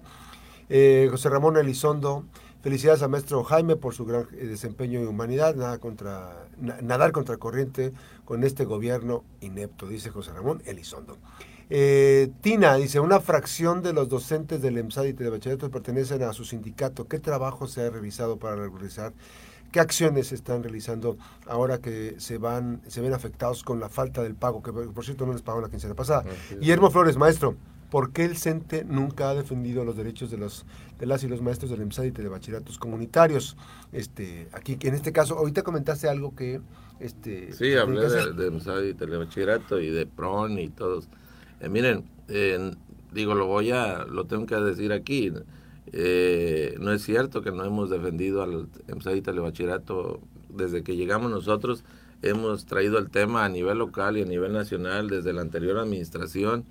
Eh, 0.70 1.08
José 1.10 1.28
Ramón 1.28 1.56
Elizondo, 1.58 2.24
felicidades 2.68 3.02
a 3.02 3.08
maestro 3.08 3.42
Jaime 3.44 3.76
por 3.76 3.94
su 3.94 4.04
gran 4.04 4.26
eh, 4.32 4.44
desempeño 4.44 5.00
y 5.00 5.06
humanidad, 5.06 5.54
nada 5.54 5.78
contra, 5.78 6.48
nadar 6.82 7.12
contra 7.12 7.38
corriente 7.38 7.94
con 8.26 8.44
este 8.44 8.66
gobierno 8.66 9.24
inepto, 9.40 9.88
dice 9.88 10.10
José 10.10 10.32
Ramón 10.34 10.60
Elizondo. 10.66 11.16
Eh, 11.70 12.30
Tina 12.42 12.74
dice, 12.74 13.00
una 13.00 13.20
fracción 13.20 13.82
de 13.82 13.94
los 13.94 14.10
docentes 14.10 14.60
del 14.60 14.76
EMSAD 14.76 15.04
y 15.04 15.12
de 15.12 15.30
bachillerato 15.30 15.70
pertenecen 15.70 16.22
a 16.22 16.34
su 16.34 16.44
sindicato. 16.44 17.08
¿Qué 17.08 17.18
trabajo 17.18 17.66
se 17.66 17.86
ha 17.86 17.88
revisado 17.88 18.36
para 18.36 18.56
regularizar? 18.56 19.14
¿Qué 19.72 19.80
acciones 19.80 20.26
se 20.26 20.34
están 20.34 20.62
realizando 20.62 21.16
ahora 21.46 21.78
que 21.78 22.16
se 22.18 22.36
van 22.36 22.82
se 22.86 23.00
ven 23.00 23.14
afectados 23.14 23.62
con 23.62 23.80
la 23.80 23.88
falta 23.88 24.22
del 24.22 24.34
pago? 24.34 24.62
Que 24.62 24.72
por 24.72 25.04
cierto 25.06 25.24
no 25.24 25.32
les 25.32 25.40
pagó 25.40 25.62
la 25.62 25.70
quincena 25.70 25.94
pasada. 25.94 26.24
Guillermo 26.60 26.90
Flores, 26.90 27.16
maestro, 27.16 27.54
¿por 27.90 28.12
qué 28.12 28.24
el 28.24 28.36
CENTE 28.36 28.84
nunca 28.84 29.30
ha 29.30 29.34
defendido 29.34 29.84
los 29.84 29.96
derechos 29.96 30.30
de 30.30 30.38
los 30.38 30.66
de 30.98 31.06
las 31.06 31.22
y 31.22 31.28
los 31.28 31.40
maestros 31.40 31.70
del 31.70 31.80
EMSAD 31.82 32.04
y 32.04 32.10
de 32.10 32.28
bachilleratos 32.28 32.78
comunitarios? 32.78 33.56
Este, 33.92 34.48
aquí, 34.52 34.76
en 34.80 34.94
este 34.94 35.12
caso, 35.12 35.38
ahorita 35.38 35.62
comentaste 35.62 36.08
algo 36.08 36.34
que... 36.34 36.60
Este, 37.00 37.52
sí, 37.52 37.74
hablé 37.74 38.08
de, 38.08 38.32
de 38.32 38.46
EMSAD 38.48 38.82
y 38.82 38.94
telebachillerato 38.94 39.80
y 39.80 39.90
de 39.90 40.06
PRON 40.06 40.58
y 40.58 40.68
todos 40.68 41.08
eh, 41.60 41.68
miren, 41.68 42.04
digo, 43.12 43.34
lo 43.34 43.46
voy 43.46 43.70
a, 43.72 44.04
lo 44.04 44.26
tengo 44.26 44.46
que 44.46 44.54
decir 44.56 44.92
aquí. 44.92 45.32
Eh, 45.92 46.76
no 46.80 46.92
es 46.92 47.02
cierto 47.02 47.42
que 47.42 47.50
no 47.50 47.64
hemos 47.64 47.90
defendido 47.90 48.42
al 48.42 48.68
EMSAD 48.86 49.14
y 49.14 49.20
bachillerato 49.20 50.20
desde 50.48 50.82
que 50.82 50.96
llegamos 50.96 51.30
nosotros. 51.30 51.84
Hemos 52.22 52.66
traído 52.66 52.98
el 52.98 53.10
tema 53.10 53.44
a 53.44 53.48
nivel 53.48 53.78
local 53.78 54.16
y 54.16 54.22
a 54.22 54.24
nivel 54.24 54.52
nacional 54.52 55.08
desde 55.08 55.32
la 55.32 55.40
anterior 55.40 55.78
administración. 55.78 56.64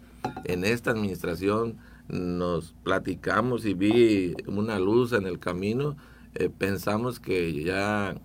En 0.43 0.63
esta 0.63 0.91
administración 0.91 1.77
nos 2.07 2.73
platicamos 2.83 3.65
y 3.65 3.73
vi 3.73 4.35
una 4.47 4.79
luz 4.79 5.13
en 5.13 5.25
el 5.25 5.39
camino. 5.39 5.95
Eh, 6.35 6.49
pensamos 6.55 7.19
que 7.19 7.63
ya 7.63 8.15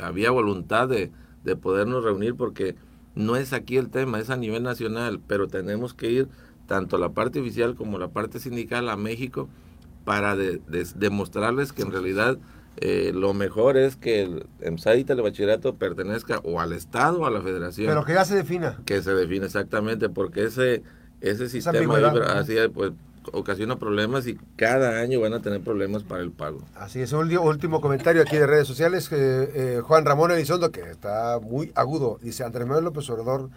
había 0.00 0.30
voluntad 0.30 0.88
de, 0.88 1.10
de 1.44 1.56
podernos 1.56 2.04
reunir 2.04 2.34
porque 2.34 2.76
no 3.14 3.36
es 3.36 3.52
aquí 3.52 3.76
el 3.76 3.90
tema, 3.90 4.20
es 4.20 4.30
a 4.30 4.36
nivel 4.36 4.62
nacional, 4.62 5.20
pero 5.26 5.48
tenemos 5.48 5.94
que 5.94 6.10
ir 6.10 6.28
tanto 6.66 6.98
la 6.98 7.10
parte 7.10 7.40
oficial 7.40 7.74
como 7.74 7.98
la 7.98 8.08
parte 8.08 8.38
sindical 8.38 8.88
a 8.88 8.96
México 8.96 9.48
para 10.04 10.36
demostrarles 10.36 11.72
que 11.72 11.82
en 11.82 11.92
realidad 11.92 12.38
eh, 12.78 13.12
lo 13.14 13.34
mejor 13.34 13.76
es 13.76 13.96
que 13.96 14.22
el 14.22 14.46
EMSAD 14.60 14.94
y 14.94 15.04
Telebachillerato 15.04 15.76
pertenezca 15.76 16.40
o 16.42 16.60
al 16.60 16.72
Estado 16.72 17.20
o 17.20 17.26
a 17.26 17.30
la 17.30 17.42
Federación. 17.42 17.88
Pero 17.88 18.04
que 18.04 18.14
ya 18.14 18.24
se 18.24 18.34
defina. 18.34 18.80
Que 18.86 19.02
se 19.02 19.14
define 19.14 19.46
exactamente, 19.46 20.08
porque 20.08 20.44
ese, 20.44 20.82
ese 21.22 21.48
sistema 21.48 22.12
así, 22.34 22.56
pues, 22.74 22.92
ocasiona 23.32 23.76
problemas 23.78 24.26
y 24.26 24.38
cada 24.56 25.00
año 25.00 25.20
van 25.20 25.32
a 25.34 25.40
tener 25.40 25.60
problemas 25.60 26.02
para 26.02 26.22
el 26.22 26.32
pago. 26.32 26.60
Así 26.74 27.00
es, 27.00 27.12
un 27.12 27.30
último 27.38 27.80
comentario 27.80 28.22
aquí 28.22 28.36
de 28.36 28.46
redes 28.46 28.66
sociales, 28.66 29.08
eh, 29.12 29.80
Juan 29.84 30.04
Ramón 30.04 30.32
Elizondo, 30.32 30.72
que 30.72 30.80
está 30.90 31.38
muy 31.40 31.70
agudo, 31.74 32.18
dice 32.20 32.42
Andrés 32.44 32.66
Manuel 32.66 32.86
López 32.86 33.08
Obrador, 33.10 33.50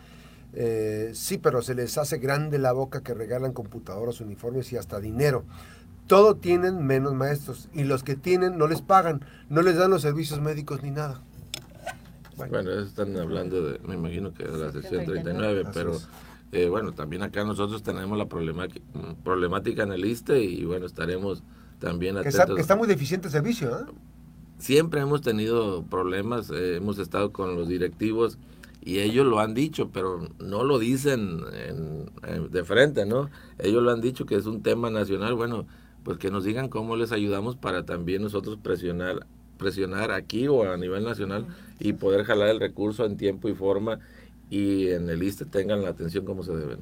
eh, 0.54 1.12
sí, 1.14 1.38
pero 1.38 1.62
se 1.62 1.74
les 1.74 1.98
hace 1.98 2.20
grande 2.20 2.60
la 2.60 2.72
boca 2.72 3.02
que 3.02 3.14
regalan 3.14 3.54
computadoras, 3.54 4.22
uniformes 4.22 4.72
y 4.72 4.78
hasta 4.78 5.00
dinero. 5.00 5.44
Todo 6.08 6.36
tienen 6.36 6.86
menos 6.86 7.16
maestros 7.16 7.68
y 7.74 7.84
los 7.84 8.04
que 8.04 8.16
tienen 8.16 8.60
no 8.60 8.68
les 8.68 8.82
pagan, 8.82 9.26
no 9.50 9.64
les 9.64 9.76
dan 9.76 9.90
los 9.90 10.04
servicios 10.04 10.40
médicos 10.40 10.84
ni 10.84 10.92
nada. 10.92 11.22
Bueno, 12.38 12.70
están 12.72 13.18
hablando 13.18 13.64
de, 13.64 13.80
me 13.80 13.96
imagino 13.96 14.34
que 14.34 14.44
de 14.44 14.58
la 14.58 14.72
sección 14.72 15.06
39, 15.06 15.64
pero... 15.74 16.00
Eh, 16.56 16.70
bueno, 16.70 16.94
también 16.94 17.22
acá 17.22 17.44
nosotros 17.44 17.84
tenemos 17.84 18.18
la 18.18 18.28
problemática, 18.28 19.84
en 19.84 19.92
el 19.92 20.06
ISTE 20.06 20.42
y 20.42 20.64
bueno, 20.64 20.86
estaremos 20.86 21.44
también 21.80 22.16
atentos. 22.16 22.56
Que 22.56 22.62
está, 22.62 22.78
muy 22.78 22.88
deficiente 22.88 23.28
el 23.28 23.34
servicio, 23.34 23.78
¿eh? 23.78 23.84
Siempre 24.58 25.02
hemos 25.02 25.22
tenido 25.22 25.84
problemas, 25.84 26.50
eh, 26.52 26.78
hemos 26.78 26.98
estado 26.98 27.34
con 27.34 27.58
los 27.58 27.68
directivos 27.68 28.38
y 28.82 29.00
ellos 29.00 29.26
lo 29.26 29.42
han 29.42 29.54
dicho, 29.54 29.90
pero 29.92 30.30
no 30.40 30.64
lo 30.64 30.80
dicen 30.80 31.42
de 32.50 32.64
frente, 32.64 33.06
¿no? 33.06 33.30
Ellos 33.60 33.84
lo 33.84 33.92
han 33.92 34.00
dicho 34.00 34.26
que 34.26 34.36
es 34.36 34.46
un 34.46 34.64
tema 34.64 34.90
nacional, 34.90 35.34
bueno, 35.34 35.68
pues 36.04 36.20
que 36.20 36.32
nos 36.32 36.46
digan 36.46 36.70
cómo 36.70 36.96
les 36.96 37.12
ayudamos 37.12 37.58
para 37.58 37.84
también 37.84 38.22
nosotros 38.22 38.58
presionar 38.64 39.28
presionar 39.58 40.12
aquí 40.12 40.48
o 40.48 40.72
a 40.72 40.78
nivel 40.78 41.04
nacional 41.04 41.48
y 41.80 41.94
poder 41.94 42.26
jalar 42.26 42.50
el 42.50 42.60
recurso 42.60 43.06
en 43.06 43.18
tiempo 43.18 43.50
y 43.50 43.54
forma 43.54 44.00
y 44.50 44.90
en 44.90 45.10
el 45.10 45.24
ISTE 45.24 45.46
tengan 45.46 45.82
la 45.82 45.90
atención 45.90 46.26
como 46.26 46.44
se 46.44 46.56
deben. 46.56 46.80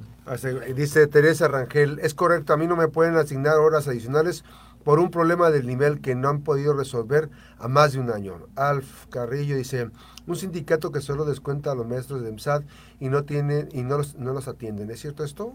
Dice 0.74 1.06
Teresa 1.06 1.48
Rangel, 1.48 1.98
es 2.00 2.14
correcto, 2.14 2.52
a 2.52 2.56
mí 2.56 2.66
no 2.66 2.76
me 2.76 2.88
pueden 2.88 3.16
asignar 3.16 3.56
horas 3.56 3.88
adicionales 3.88 4.44
por 4.84 5.00
un 5.00 5.10
problema 5.10 5.50
del 5.50 5.66
nivel 5.66 6.00
que 6.00 6.14
no 6.14 6.28
han 6.28 6.42
podido 6.42 6.74
resolver 6.74 7.30
a 7.58 7.68
más 7.68 7.94
de 7.94 8.00
un 8.00 8.10
año. 8.10 8.46
Alf 8.54 9.06
Carrillo 9.06 9.56
dice, 9.56 9.88
un 10.26 10.36
sindicato 10.36 10.92
que 10.92 11.00
solo 11.00 11.24
descuenta 11.24 11.72
a 11.72 11.74
los 11.74 11.86
maestros 11.86 12.22
de 12.22 12.28
EMSAD 12.28 12.62
y 13.00 13.08
no 13.08 13.24
tienen 13.24 13.68
y 13.72 13.82
no 13.82 13.98
los, 13.98 14.16
no 14.16 14.34
los 14.34 14.46
atienden. 14.46 14.90
¿Es 14.90 15.00
cierto 15.00 15.24
esto? 15.24 15.54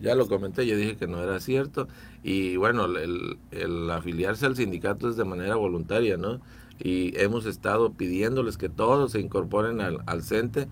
Ya 0.00 0.14
lo 0.14 0.28
comenté, 0.28 0.66
yo 0.66 0.76
dije 0.76 0.96
que 0.96 1.08
no 1.08 1.22
era 1.22 1.40
cierto. 1.40 1.88
Y 2.22 2.56
bueno, 2.56 2.84
el, 2.84 3.38
el 3.50 3.90
afiliarse 3.90 4.46
al 4.46 4.54
sindicato 4.54 5.08
es 5.08 5.16
de 5.16 5.24
manera 5.24 5.56
voluntaria, 5.56 6.16
¿no? 6.16 6.40
Y 6.78 7.18
hemos 7.18 7.46
estado 7.46 7.92
pidiéndoles 7.94 8.58
que 8.58 8.68
todos 8.68 9.12
se 9.12 9.20
incorporen 9.20 9.80
al, 9.80 10.02
al 10.06 10.22
CENTE 10.22 10.68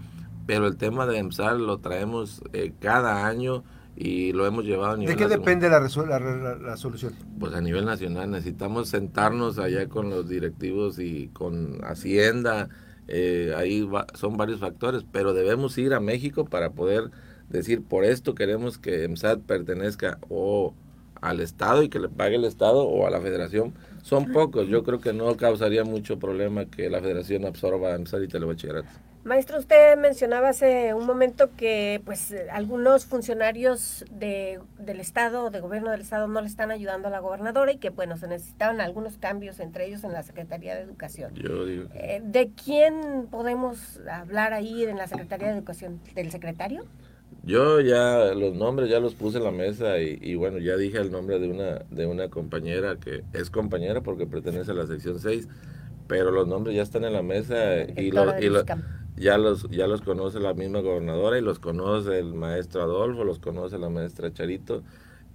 pero 0.46 0.66
el 0.66 0.76
tema 0.76 1.06
de 1.06 1.18
EMSAL 1.18 1.66
lo 1.66 1.78
traemos 1.78 2.42
eh, 2.52 2.72
cada 2.80 3.26
año 3.26 3.64
y 3.96 4.32
lo 4.32 4.46
hemos 4.46 4.64
llevado 4.64 4.94
a 4.94 4.96
nivel 4.96 5.16
¿De 5.16 5.22
qué 5.22 5.28
depende 5.28 5.68
la, 5.68 5.80
la, 5.80 6.76
solución? 6.76 7.14
Pues 7.38 7.54
a 7.54 7.60
nivel 7.60 7.84
nacional 7.84 8.30
necesitamos 8.30 8.88
sentarnos 8.88 9.58
allá 9.58 9.88
con 9.88 10.10
los 10.10 10.28
directivos 10.28 10.98
y 10.98 11.28
con 11.28 11.78
Hacienda, 11.84 12.68
eh, 13.06 13.52
ahí 13.56 13.88
son 14.14 14.36
varios 14.36 14.60
factores, 14.60 15.04
pero 15.10 15.34
debemos 15.34 15.76
ir 15.78 15.94
a 15.94 16.00
México 16.00 16.44
para 16.44 16.70
poder 16.70 17.10
decir 17.48 17.82
por 17.82 18.04
esto 18.04 18.34
queremos 18.34 18.78
que 18.78 19.04
EMSAT 19.04 19.40
pertenezca 19.40 20.18
o 20.28 20.74
al 21.20 21.40
Estado 21.40 21.82
y 21.82 21.88
que 21.88 22.00
le 22.00 22.08
pague 22.08 22.36
el 22.36 22.44
Estado 22.44 22.82
o 22.82 23.06
a 23.06 23.10
la 23.10 23.20
Federación. 23.20 23.74
Son 24.02 24.32
pocos, 24.32 24.68
yo 24.68 24.82
creo 24.84 25.00
que 25.00 25.12
no 25.12 25.36
causaría 25.36 25.84
mucho 25.84 26.18
problema 26.18 26.66
que 26.66 26.90
la 26.90 27.00
Federación 27.00 27.46
absorba 27.46 27.94
EMSAT 27.94 28.22
y 28.24 28.28
Telebachillerato. 28.28 28.88
Maestro, 29.24 29.58
usted 29.58 29.96
mencionaba 29.96 30.50
hace 30.50 30.92
un 30.92 31.06
momento 31.06 31.48
que 31.56 32.02
pues 32.04 32.34
algunos 32.52 33.06
funcionarios 33.06 34.04
de, 34.10 34.60
del 34.78 35.00
Estado, 35.00 35.48
de 35.48 35.60
gobierno 35.60 35.90
del 35.90 36.02
Estado, 36.02 36.28
no 36.28 36.42
le 36.42 36.46
están 36.46 36.70
ayudando 36.70 37.08
a 37.08 37.10
la 37.10 37.20
gobernadora 37.20 37.72
y 37.72 37.78
que 37.78 37.88
bueno, 37.88 38.18
se 38.18 38.28
necesitaban 38.28 38.82
algunos 38.82 39.16
cambios 39.16 39.60
entre 39.60 39.86
ellos 39.86 40.04
en 40.04 40.12
la 40.12 40.22
Secretaría 40.22 40.74
de 40.74 40.82
Educación. 40.82 41.34
Yo 41.36 41.64
digo. 41.64 41.88
Eh, 41.94 42.20
¿De 42.22 42.50
quién 42.50 43.26
podemos 43.30 43.98
hablar 44.10 44.52
ahí 44.52 44.84
en 44.84 44.98
la 44.98 45.06
Secretaría 45.06 45.48
de 45.48 45.54
Educación? 45.54 46.00
¿Del 46.14 46.30
secretario? 46.30 46.84
Yo 47.44 47.80
ya 47.80 48.34
los 48.34 48.54
nombres 48.54 48.90
ya 48.90 49.00
los 49.00 49.14
puse 49.14 49.38
en 49.38 49.44
la 49.44 49.50
mesa 49.52 49.98
y, 49.98 50.34
bueno, 50.34 50.58
ya 50.58 50.76
dije 50.76 50.98
el 50.98 51.10
nombre 51.10 51.38
de 51.38 51.48
una, 51.48 51.78
de 51.90 52.06
una 52.06 52.28
compañera 52.28 52.96
que 52.96 53.22
es 53.32 53.48
compañera 53.48 54.02
porque 54.02 54.26
pertenece 54.26 54.70
a 54.70 54.74
la 54.74 54.86
sección 54.86 55.18
6, 55.18 55.48
pero 56.06 56.30
los 56.30 56.46
nombres 56.46 56.76
ya 56.76 56.82
están 56.82 57.04
en 57.04 57.14
la 57.14 57.22
mesa 57.22 57.82
y, 57.96 58.10
lo, 58.10 58.38
y 58.38 58.48
lo, 58.48 58.64
ya 59.16 59.38
los, 59.38 59.68
ya 59.70 59.86
los 59.86 60.02
conoce 60.02 60.40
la 60.40 60.54
misma 60.54 60.80
gobernadora 60.80 61.38
y 61.38 61.40
los 61.40 61.58
conoce 61.58 62.18
el 62.18 62.34
maestro 62.34 62.82
Adolfo, 62.82 63.24
los 63.24 63.38
conoce 63.38 63.78
la 63.78 63.88
maestra 63.88 64.32
Charito, 64.32 64.82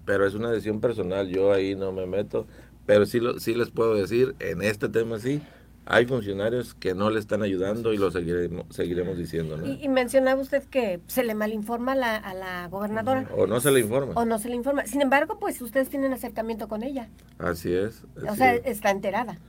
pero 0.05 0.25
es 0.25 0.33
una 0.33 0.51
decisión 0.51 0.81
personal, 0.81 1.29
yo 1.29 1.53
ahí 1.53 1.75
no 1.75 1.91
me 1.91 2.05
meto, 2.05 2.47
pero 2.85 3.05
sí, 3.05 3.19
lo, 3.19 3.39
sí 3.39 3.53
les 3.53 3.69
puedo 3.69 3.93
decir, 3.93 4.35
en 4.39 4.61
este 4.61 4.89
tema 4.89 5.19
sí, 5.19 5.41
hay 5.85 6.05
funcionarios 6.05 6.75
que 6.75 6.93
no 6.93 7.09
le 7.09 7.19
están 7.19 7.41
ayudando 7.41 7.93
y 7.93 7.97
lo 7.97 8.11
seguiremos, 8.11 8.65
seguiremos 8.69 9.17
diciendo. 9.17 9.57
¿no? 9.57 9.65
Y, 9.65 9.87
mencionaba 9.89 10.39
usted 10.39 10.63
que 10.65 10.99
se 11.07 11.23
le 11.23 11.33
malinforma 11.33 11.95
la, 11.95 12.15
a 12.15 12.35
la 12.35 12.67
gobernadora. 12.67 13.27
O 13.35 13.47
no 13.47 13.59
se 13.59 13.71
le 13.71 13.79
informa. 13.79 14.13
O 14.15 14.23
no 14.23 14.37
se 14.37 14.49
le 14.49 14.55
informa. 14.55 14.85
Sin 14.85 15.01
embargo, 15.01 15.39
pues 15.39 15.59
ustedes 15.61 15.89
tienen 15.89 16.13
acercamiento 16.13 16.67
con 16.67 16.83
ella. 16.83 17.09
Así 17.39 17.73
es. 17.73 18.03
o 18.27 18.35
sea, 18.35 18.53
está 18.53 18.91
enterada. 18.91 19.39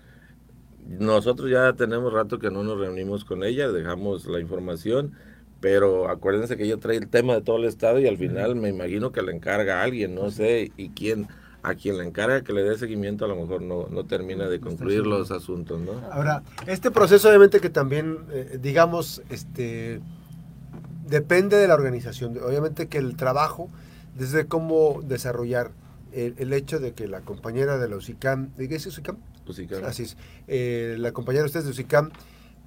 Nosotros 0.98 1.50
ya 1.50 1.72
tenemos 1.74 2.12
rato 2.12 2.38
que 2.38 2.50
no 2.50 2.64
nos 2.64 2.78
reunimos 2.78 3.24
con 3.24 3.44
ella, 3.44 3.70
dejamos 3.70 4.26
la 4.26 4.40
información, 4.40 5.12
pero 5.60 6.08
acuérdense 6.08 6.56
que 6.56 6.64
ella 6.64 6.78
trae 6.78 6.96
el 6.96 7.08
tema 7.08 7.34
de 7.34 7.42
todo 7.42 7.58
el 7.58 7.64
estado 7.64 8.00
y 8.00 8.06
al 8.08 8.16
final 8.16 8.56
me 8.56 8.68
imagino 8.68 9.12
que 9.12 9.22
le 9.22 9.32
encarga 9.32 9.80
a 9.80 9.84
alguien, 9.84 10.14
no 10.14 10.30
sé, 10.30 10.72
y 10.76 10.90
quién 10.90 11.28
a 11.62 11.74
quien 11.74 11.98
le 11.98 12.04
encarga 12.04 12.42
que 12.42 12.52
le 12.52 12.62
dé 12.62 12.78
seguimiento 12.78 13.26
a 13.26 13.28
lo 13.28 13.36
mejor 13.36 13.60
no, 13.62 13.86
no 13.90 14.04
termina 14.04 14.48
de 14.48 14.60
concluir 14.60 15.06
los 15.06 15.30
asuntos, 15.30 15.80
¿no? 15.80 15.92
Ahora, 16.10 16.42
este 16.66 16.90
proceso 16.90 17.28
obviamente 17.28 17.60
que 17.60 17.68
también, 17.68 18.18
eh, 18.32 18.58
digamos, 18.60 19.22
este 19.28 20.00
depende 21.06 21.56
de 21.56 21.68
la 21.68 21.74
organización, 21.74 22.38
obviamente 22.42 22.88
que 22.88 22.98
el 22.98 23.16
trabajo, 23.16 23.68
desde 24.16 24.46
cómo 24.46 25.02
desarrollar 25.02 25.72
el, 26.12 26.52
hecho 26.52 26.78
de 26.78 26.92
que 26.92 27.08
la 27.08 27.20
compañera 27.20 27.78
de 27.78 27.88
la 27.88 27.96
UCICAM, 27.96 28.54
¿de 28.56 28.68
qué 28.68 28.76
es 28.76 28.86
UCICAM? 28.86 29.16
Así 29.84 30.04
es. 30.04 30.16
Eh, 30.48 30.96
la 30.98 31.12
compañera 31.12 31.42
de 31.42 31.46
ustedes 31.46 31.66
de 31.66 31.72
UCICAM, 31.72 32.10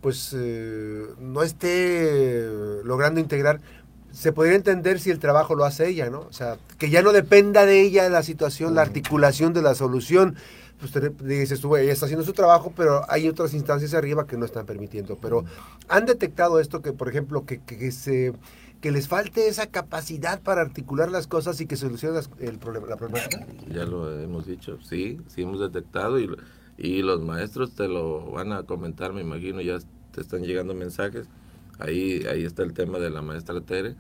pues 0.02 0.36
eh, 0.38 1.06
no 1.20 1.44
esté 1.44 2.48
logrando 2.84 3.20
integrar, 3.20 3.62
se 4.12 4.32
podría 4.32 4.56
entender 4.56 5.00
si 5.00 5.10
el 5.10 5.20
trabajo 5.20 5.56
lo 5.56 5.66
hace 5.66 5.88
ella, 5.88 6.10
¿no? 6.10 6.22
O 6.22 6.34
sea, 6.34 6.58
que 6.78 6.90
ya 6.90 7.02
no 7.02 7.12
dependa 7.14 7.66
de 7.66 7.82
ella 7.82 8.08
la 8.10 8.22
situación, 8.22 8.76
la 8.76 8.82
articulación 8.84 9.54
de 9.54 9.64
la 9.64 9.76
solución. 9.76 10.36
Pues 10.80 10.94
dices 11.24 11.62
tú, 11.62 11.76
ella 11.78 11.94
está 11.94 12.06
haciendo 12.06 12.26
su 12.26 12.34
trabajo, 12.34 12.74
pero 12.76 13.10
hay 13.10 13.28
otras 13.28 13.54
instancias 13.54 13.94
arriba 13.94 14.28
que 14.28 14.38
no 14.38 14.46
están 14.46 14.66
permitiendo. 14.66 15.18
Pero 15.18 15.46
han 15.88 16.06
detectado 16.06 16.60
esto 16.60 16.82
que, 16.82 16.92
por 16.92 17.10
ejemplo, 17.10 17.46
que, 17.46 17.62
que 17.62 17.92
se 17.92 18.34
que 18.84 18.92
les 18.92 19.08
falte 19.08 19.48
esa 19.48 19.68
capacidad 19.68 20.42
para 20.42 20.60
articular 20.60 21.10
las 21.10 21.26
cosas 21.26 21.62
y 21.62 21.68
que 21.68 21.78
solucionen 21.78 22.22
el 22.40 22.60
problema, 22.60 22.86
la 22.86 22.98
problemática? 22.98 23.48
Ya 23.70 23.86
lo 23.86 24.20
hemos 24.20 24.46
dicho, 24.46 24.78
sí, 24.82 25.22
sí 25.28 25.44
hemos 25.44 25.62
detectado 25.62 26.20
y 26.20 26.30
y 26.78 27.02
los 27.02 27.22
maestros 27.22 27.76
te 27.76 27.88
lo 27.88 28.32
van 28.32 28.52
a 28.52 28.64
comentar, 28.64 29.14
me 29.14 29.22
imagino, 29.22 29.62
ya 29.62 29.78
te 30.12 30.22
están 30.22 30.44
llegando 30.44 30.74
mensajes. 30.74 31.28
Ahí, 31.80 32.24
ahí 32.30 32.44
está 32.44 32.64
el 32.64 32.74
tema 32.74 33.00
de 33.00 33.10
la 33.10 33.22
maestra 33.22 33.62
Tere, 33.62 33.96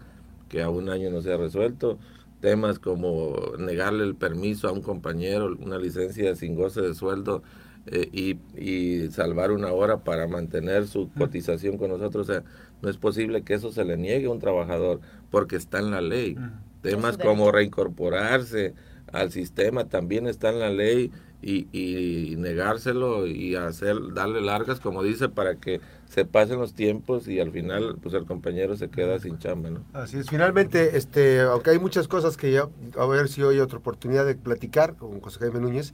que 0.49 0.61
a 0.61 0.69
un 0.69 0.89
año 0.89 1.09
no 1.09 1.21
se 1.21 1.33
ha 1.33 1.37
resuelto. 1.37 1.97
Temas 2.39 2.79
como 2.79 3.35
negarle 3.57 4.03
el 4.03 4.15
permiso 4.15 4.67
a 4.67 4.71
un 4.71 4.81
compañero, 4.81 5.55
una 5.59 5.77
licencia 5.77 6.35
sin 6.35 6.55
goce 6.55 6.81
de 6.81 6.93
sueldo 6.93 7.41
eh, 7.85 8.09
y, 8.11 8.37
y, 8.59 9.09
salvar 9.11 9.51
una 9.51 9.71
hora 9.71 10.03
para 10.03 10.27
mantener 10.27 10.87
su 10.87 11.09
cotización 11.17 11.77
con 11.77 11.89
nosotros. 11.89 12.29
O 12.29 12.33
sea, 12.33 12.43
no 12.81 12.89
es 12.89 12.97
posible 12.97 13.43
que 13.43 13.53
eso 13.53 13.71
se 13.71 13.85
le 13.85 13.97
niegue 13.97 14.27
a 14.27 14.31
un 14.31 14.39
trabajador 14.39 14.99
porque 15.31 15.55
está 15.55 15.79
en 15.79 15.91
la 15.91 16.01
ley. 16.01 16.35
Temas 16.81 17.17
como 17.17 17.51
reincorporarse 17.51 18.73
al 19.11 19.31
sistema 19.31 19.85
también 19.85 20.27
está 20.27 20.49
en 20.49 20.59
la 20.59 20.69
ley 20.69 21.11
y, 21.43 22.35
negárselo 22.37 23.27
y 23.27 23.55
hacer 23.55 23.97
darle 24.13 24.41
largas 24.41 24.79
como 24.79 25.03
dice 25.03 25.29
para 25.29 25.55
que 25.55 25.81
se 26.09 26.25
pasen 26.25 26.59
los 26.59 26.73
tiempos 26.73 27.27
y 27.27 27.39
al 27.39 27.51
final 27.51 27.97
pues 28.01 28.13
el 28.15 28.25
compañero 28.25 28.77
se 28.77 28.89
queda 28.89 29.19
sin 29.19 29.37
chamba 29.39 29.69
¿no? 29.69 29.83
así 29.93 30.17
es. 30.17 30.29
Finalmente 30.29 30.97
este 30.97 31.41
aunque 31.41 31.71
hay 31.71 31.79
muchas 31.79 32.07
cosas 32.07 32.37
que 32.37 32.51
ya 32.51 32.67
a 32.97 33.05
ver 33.05 33.27
si 33.27 33.41
hoy 33.41 33.59
otra 33.59 33.79
oportunidad 33.79 34.25
de 34.25 34.35
platicar 34.35 34.95
con 34.95 35.19
José 35.19 35.39
Jaime 35.39 35.59
Núñez 35.59 35.93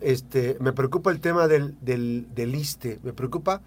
este 0.00 0.56
me 0.60 0.72
preocupa 0.72 1.10
el 1.10 1.20
tema 1.20 1.46
del 1.46 1.76
del, 1.80 2.26
del 2.34 2.54
ISTE. 2.54 3.00
Me 3.02 3.12
preocupa 3.12 3.60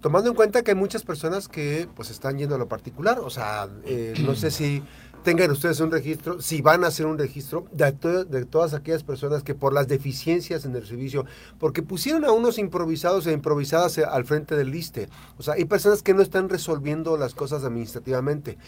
tomando 0.00 0.30
en 0.30 0.36
cuenta 0.36 0.62
que 0.62 0.70
hay 0.70 0.76
muchas 0.76 1.02
personas 1.02 1.48
que 1.48 1.88
pues 1.94 2.10
están 2.10 2.38
yendo 2.38 2.54
a 2.54 2.58
lo 2.58 2.68
particular. 2.68 3.18
O 3.18 3.30
sea 3.30 3.68
eh, 3.84 4.14
no 4.24 4.34
sé 4.34 4.50
si 4.50 4.82
tengan 5.24 5.50
ustedes 5.50 5.80
un 5.80 5.90
registro, 5.90 6.40
si 6.40 6.60
van 6.60 6.84
a 6.84 6.88
hacer 6.88 7.06
un 7.06 7.18
registro 7.18 7.66
de, 7.72 8.44
todas 8.44 8.74
aquellas 8.74 9.02
personas 9.02 9.42
que 9.42 9.54
por 9.54 9.72
las 9.72 9.88
deficiencias 9.88 10.66
en 10.66 10.76
el 10.76 10.86
servicio, 10.86 11.24
porque 11.58 11.82
pusieron 11.82 12.24
a 12.24 12.30
unos 12.30 12.58
improvisados 12.58 13.26
e 13.26 13.32
improvisadas 13.32 13.98
eh, 13.98 14.04
al 14.04 14.26
frente 14.26 14.54
del 14.54 14.70
liste. 14.70 15.08
O 15.38 15.42
sea, 15.42 15.54
hay 15.54 15.64
personas 15.64 16.02
que 16.02 16.14
no 16.14 16.22
están 16.22 16.48
resolviendo 16.48 17.16
las 17.16 17.34
cosas 17.34 17.64
administrativamente 17.64 18.58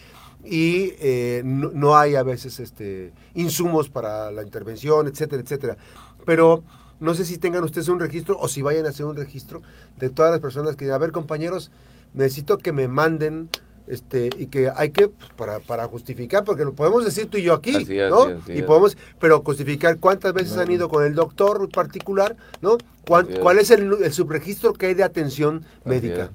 y 0.43 0.93
eh, 0.99 1.43
no, 1.45 1.95
hay 1.95 2.15
a 2.15 2.23
veces 2.23 2.59
este, 2.59 3.13
insumos 3.35 3.89
para 3.89 4.31
la 4.31 4.41
intervención, 4.41 5.07
etcétera, 5.07 5.43
etcétera. 5.43 5.77
Pero 6.25 6.63
no 6.99 7.13
sé 7.13 7.23
si 7.23 7.37
tengan 7.37 7.63
ustedes 7.63 7.87
un 7.87 7.99
registro 7.99 8.37
o 8.39 8.47
si 8.47 8.63
vayan 8.63 8.87
a 8.87 8.89
hacer 8.89 9.05
un 9.05 9.15
registro 9.15 9.61
de 9.97 10.09
todas 10.09 10.31
las 10.31 10.39
personas 10.39 10.75
que, 10.75 10.91
a 10.91 10.97
ver 10.97 11.11
compañeros, 11.11 11.71
necesito 12.15 12.57
que 12.57 12.71
me 12.71 12.87
manden 12.87 13.49
este 13.87 14.29
y 14.37 14.47
que 14.47 14.69
hay 14.75 14.91
que 14.91 15.07
pues, 15.07 15.31
para, 15.35 15.59
para 15.59 15.87
justificar 15.87 16.43
porque 16.43 16.65
lo 16.65 16.73
podemos 16.73 17.05
decir 17.05 17.27
tú 17.27 17.37
y 17.37 17.43
yo 17.43 17.53
aquí 17.53 17.71
no 18.09 18.27
y 18.47 18.61
podemos 18.61 18.97
pero 19.19 19.41
justificar 19.41 19.97
cuántas 19.99 20.33
veces 20.33 20.57
han 20.57 20.71
ido 20.71 20.89
con 20.89 21.05
el 21.05 21.15
doctor 21.15 21.69
particular 21.69 22.35
no 22.61 22.77
¿Cuál, 23.07 23.27
cuál 23.39 23.57
es 23.57 23.71
el, 23.71 24.11
subregistro 24.11 24.73
que 24.73 24.87
hay 24.87 24.93
de 24.93 25.03
atención 25.03 25.63
médica 25.85 26.31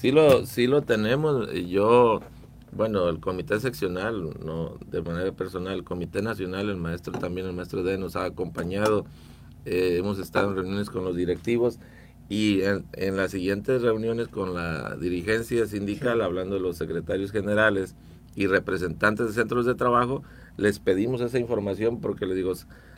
sí 0.00 0.12
lo 0.12 0.46
sí 0.46 0.68
lo 0.68 0.82
tenemos 0.82 1.52
yo 1.52 2.20
bueno 2.70 3.08
el 3.08 3.18
comité 3.18 3.58
seccional 3.58 4.30
no 4.44 4.78
de 4.86 5.02
manera 5.02 5.32
personal 5.32 5.74
el 5.74 5.84
comité 5.84 6.22
nacional 6.22 6.70
el 6.70 6.76
maestro 6.76 7.12
también 7.18 7.48
el 7.48 7.52
maestro 7.52 7.82
D 7.82 7.98
nos 7.98 8.14
ha 8.14 8.24
acompañado 8.24 9.04
eh, 9.64 9.96
hemos 9.98 10.20
estado 10.20 10.50
en 10.50 10.56
reuniones 10.56 10.88
con 10.88 11.04
los 11.04 11.16
directivos 11.16 11.80
y 12.28 12.60
en, 12.62 13.16
las 13.16 13.30
siguientes 13.30 13.80
reuniones 13.82 14.28
con 14.28 14.54
la 14.54 14.96
dirigencia 14.96 15.66
sindical, 15.66 16.20
hablando 16.20 16.56
de 16.56 16.60
los 16.60 16.76
secretarios 16.76 17.32
generales 17.32 17.94
y 18.34 18.46
representantes 18.46 19.28
de 19.28 19.32
centros 19.32 19.64
de 19.64 19.74
trabajo, 19.74 20.22
les 20.56 20.78
pedimos 20.78 21.20
esa 21.22 21.38
información 21.38 22.00
porque 22.00 22.26
les 22.26 22.36
digo, 22.36 22.52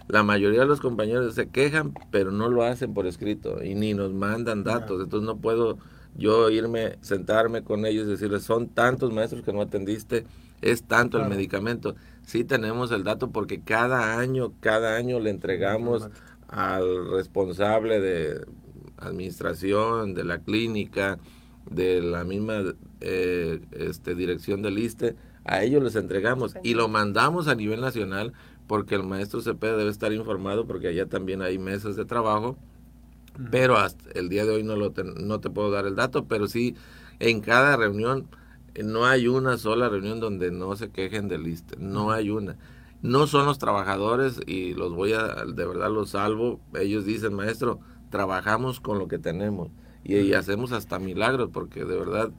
la 0.08 0.24
mayoría 0.24 0.60
de 0.60 0.66
los 0.66 0.80
compañeros 0.80 1.34
se 1.34 1.48
quejan, 1.48 1.94
pero 2.10 2.32
no 2.32 2.48
lo 2.48 2.64
hacen 2.64 2.92
por 2.92 3.06
escrito 3.06 3.62
y 3.62 3.76
ni 3.76 3.94
nos 3.94 4.12
mandan 4.12 4.64
datos. 4.64 5.00
Entonces 5.00 5.26
no 5.26 5.36
puedo 5.36 5.78
yo 6.16 6.50
irme, 6.50 6.98
sentarme 7.00 7.62
con 7.62 7.86
ellos 7.86 8.08
y 8.08 8.10
decirles, 8.10 8.42
son 8.42 8.68
tantos 8.68 9.12
maestros 9.12 9.42
que 9.42 9.52
no 9.52 9.60
atendiste, 9.60 10.24
es 10.60 10.82
tanto 10.82 11.18
el 11.18 11.28
medicamento. 11.28 11.94
Sí 12.26 12.42
tenemos 12.42 12.90
el 12.90 13.04
dato 13.04 13.30
porque 13.30 13.60
cada 13.60 14.18
año, 14.18 14.52
cada 14.58 14.96
año 14.96 15.20
le 15.20 15.30
entregamos 15.30 16.08
al 16.48 17.10
responsable 17.12 18.00
de 18.00 18.44
administración, 19.00 20.14
de 20.14 20.24
la 20.24 20.38
clínica, 20.38 21.18
de 21.70 22.02
la 22.02 22.24
misma 22.24 22.62
eh, 23.00 23.60
este, 23.72 24.14
dirección 24.14 24.62
del 24.62 24.78
ISTE, 24.78 25.16
a 25.44 25.62
ellos 25.62 25.82
les 25.82 25.96
entregamos. 25.96 26.54
Y 26.62 26.74
lo 26.74 26.88
mandamos 26.88 27.48
a 27.48 27.54
nivel 27.54 27.80
nacional 27.80 28.32
porque 28.66 28.94
el 28.94 29.02
maestro 29.02 29.40
CP 29.40 29.66
debe 29.66 29.90
estar 29.90 30.12
informado 30.12 30.66
porque 30.66 30.88
allá 30.88 31.06
también 31.06 31.42
hay 31.42 31.58
mesas 31.58 31.96
de 31.96 32.04
trabajo, 32.04 32.56
pero 33.50 33.76
hasta 33.76 34.10
el 34.18 34.28
día 34.28 34.44
de 34.44 34.52
hoy 34.52 34.62
no, 34.62 34.76
lo 34.76 34.92
no 35.16 35.40
te 35.40 35.50
puedo 35.50 35.70
dar 35.70 35.86
el 35.86 35.96
dato, 35.96 36.26
pero 36.26 36.46
sí 36.46 36.76
en 37.18 37.40
cada 37.40 37.76
reunión 37.76 38.28
eh, 38.74 38.82
no 38.82 39.06
hay 39.06 39.28
una 39.28 39.58
sola 39.58 39.88
reunión 39.88 40.20
donde 40.20 40.50
no 40.50 40.76
se 40.76 40.90
quejen 40.90 41.28
del 41.28 41.46
ISTE, 41.46 41.76
no 41.78 42.12
hay 42.12 42.30
una. 42.30 42.56
No 43.02 43.26
son 43.26 43.46
los 43.46 43.58
trabajadores 43.58 44.40
y 44.46 44.74
los 44.74 44.94
voy 44.94 45.14
a, 45.14 45.44
de 45.46 45.66
verdad 45.66 45.90
los 45.90 46.10
salvo, 46.10 46.60
ellos 46.74 47.04
dicen, 47.06 47.34
maestro, 47.34 47.80
trabajamos 48.10 48.80
con 48.80 48.98
lo 48.98 49.08
que 49.08 49.18
tenemos 49.18 49.70
y, 50.04 50.32
hacemos 50.32 50.72
hasta 50.72 50.98
milagros 50.98 51.50
porque 51.52 51.84
de 51.84 51.96
verdad 51.96 52.30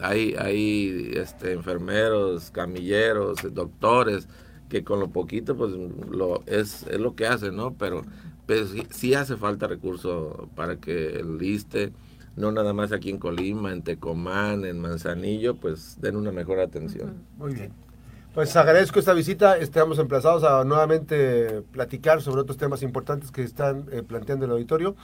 hay, 0.00 0.34
hay 0.38 1.12
este, 1.14 1.52
enfermeros, 1.52 2.50
camilleros, 2.50 3.38
doctores 3.54 4.28
que 4.68 4.82
con 4.82 5.00
lo 5.00 5.08
poquito 5.08 5.56
pues 5.56 5.72
lo 6.10 6.42
es, 6.46 6.84
es 6.88 6.98
lo 7.00 7.14
que 7.14 7.26
hacen, 7.26 7.56
¿no? 7.56 7.74
Pero 7.74 8.02
pues, 8.46 8.74
sí, 8.90 9.14
hace 9.14 9.36
falta 9.36 9.66
recurso 9.66 10.48
para 10.54 10.76
que 10.76 11.16
el 11.18 11.40
ISTE 11.40 11.92
no 12.36 12.50
nada 12.50 12.72
más 12.72 12.92
aquí 12.92 13.10
en 13.10 13.18
Colima, 13.18 13.72
en 13.72 13.82
Tecomán, 13.82 14.64
en 14.64 14.80
Manzanillo, 14.80 15.54
pues 15.54 16.00
den 16.00 16.16
una 16.16 16.32
mejor 16.32 16.58
atención. 16.58 17.14
Muy 17.38 17.54
bien. 17.54 17.83
Pues 18.34 18.56
agradezco 18.56 18.98
esta 18.98 19.12
visita, 19.12 19.56
estamos 19.58 20.00
emplazados 20.00 20.42
a 20.42 20.64
nuevamente 20.64 21.62
platicar 21.70 22.20
sobre 22.20 22.40
otros 22.40 22.56
temas 22.56 22.82
importantes 22.82 23.30
que 23.30 23.44
están 23.44 23.86
eh, 23.92 24.02
planteando 24.02 24.44
el 24.44 24.50
auditorio. 24.50 24.96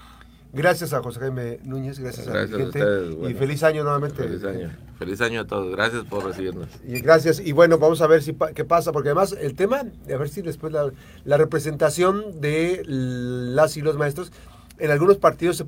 Gracias 0.53 0.93
a 0.93 1.01
José 1.01 1.21
Jaime 1.21 1.61
Núñez, 1.63 2.01
gracias, 2.01 2.27
a, 2.27 2.43
y 2.43 3.35
feliz 3.35 3.63
año 3.63 3.85
nuevamente. 3.85 4.25
Feliz 4.25 4.43
año. 4.43 4.77
Feliz 4.99 5.21
año 5.21 5.43
a 5.43 5.47
todos. 5.47 5.71
Gracias 5.71 6.03
por 6.07 6.25
recibirnos. 6.25 6.67
Y 6.85 6.99
gracias. 7.03 7.39
Y 7.39 7.53
bueno, 7.53 7.79
vamos 7.79 8.03
a 8.03 8.09
ver 8.09 8.21
si 8.21 8.35
qué 8.53 8.65
pasa, 8.65 8.91
porque 8.91 9.11
además 9.11 9.37
el 9.41 9.55
tema, 9.55 9.85
a 10.13 10.17
ver 10.17 10.29
si 10.29 10.43
después 10.43 10.73
la, 10.73 10.91
la 11.25 11.37
representación 11.37 12.41
de 12.41 12.83
las 12.85 13.77
y 13.77 13.81
los 13.81 13.97
maestros 13.97 14.33
en 14.81 14.91
algunos 14.91 15.19
partidos 15.19 15.65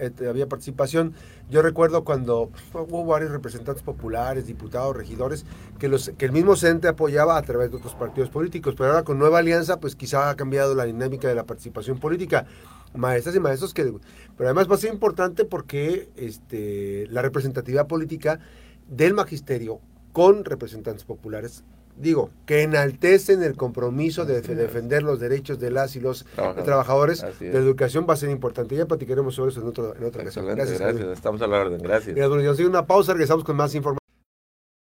eh, 0.00 0.12
había 0.28 0.48
participación. 0.48 1.14
Yo 1.48 1.62
recuerdo 1.62 2.04
cuando 2.04 2.50
hubo 2.74 3.04
varios 3.04 3.30
representantes 3.30 3.82
populares, 3.82 4.46
diputados, 4.46 4.96
regidores, 4.96 5.46
que, 5.78 5.88
los, 5.88 6.12
que 6.18 6.24
el 6.26 6.32
mismo 6.32 6.56
CENTE 6.56 6.88
apoyaba 6.88 7.36
a 7.36 7.42
través 7.42 7.70
de 7.70 7.76
otros 7.76 7.94
partidos 7.94 8.28
políticos. 8.28 8.74
Pero 8.76 8.90
ahora 8.90 9.04
con 9.04 9.18
Nueva 9.18 9.38
Alianza, 9.38 9.78
pues 9.78 9.94
quizá 9.94 10.30
ha 10.30 10.36
cambiado 10.36 10.74
la 10.74 10.84
dinámica 10.84 11.28
de 11.28 11.34
la 11.34 11.44
participación 11.44 11.98
política. 11.98 12.46
Maestras 12.94 13.36
y 13.36 13.40
maestros 13.40 13.72
que... 13.72 13.84
Pero 13.84 14.48
además 14.48 14.70
va 14.70 14.74
a 14.74 14.78
ser 14.78 14.92
importante 14.92 15.44
porque 15.44 16.10
este, 16.16 17.06
la 17.08 17.22
representatividad 17.22 17.86
política 17.86 18.40
del 18.88 19.14
magisterio 19.14 19.80
con 20.12 20.44
representantes 20.44 21.04
populares 21.04 21.64
digo, 21.96 22.30
que 22.44 22.62
enaltecen 22.62 23.42
el 23.42 23.56
compromiso 23.56 24.24
de 24.24 24.40
defender 24.40 25.02
los 25.02 25.20
derechos 25.20 25.58
de 25.58 25.70
las 25.70 25.96
y 25.96 26.00
los 26.00 26.26
trabajadores 26.64 27.24
de 27.40 27.56
educación 27.56 28.06
va 28.08 28.14
a 28.14 28.16
ser 28.16 28.30
importante. 28.30 28.76
Ya 28.76 28.86
platicaremos 28.86 29.34
sobre 29.34 29.50
eso 29.50 29.60
en, 29.60 29.68
otro, 29.68 29.94
en 29.96 30.04
otra 30.04 30.22
ocasión. 30.22 30.46
Gracias, 30.46 30.78
gracias. 30.78 31.08
Estamos 31.08 31.40
a 31.42 31.46
la 31.46 31.60
orden. 31.60 31.80
Gracias. 31.82 32.14
Mira, 32.14 32.28
una 32.28 32.86
pausa, 32.86 33.12
regresamos 33.12 33.44
con 33.44 33.56
más 33.56 33.74
información. 33.74 34.05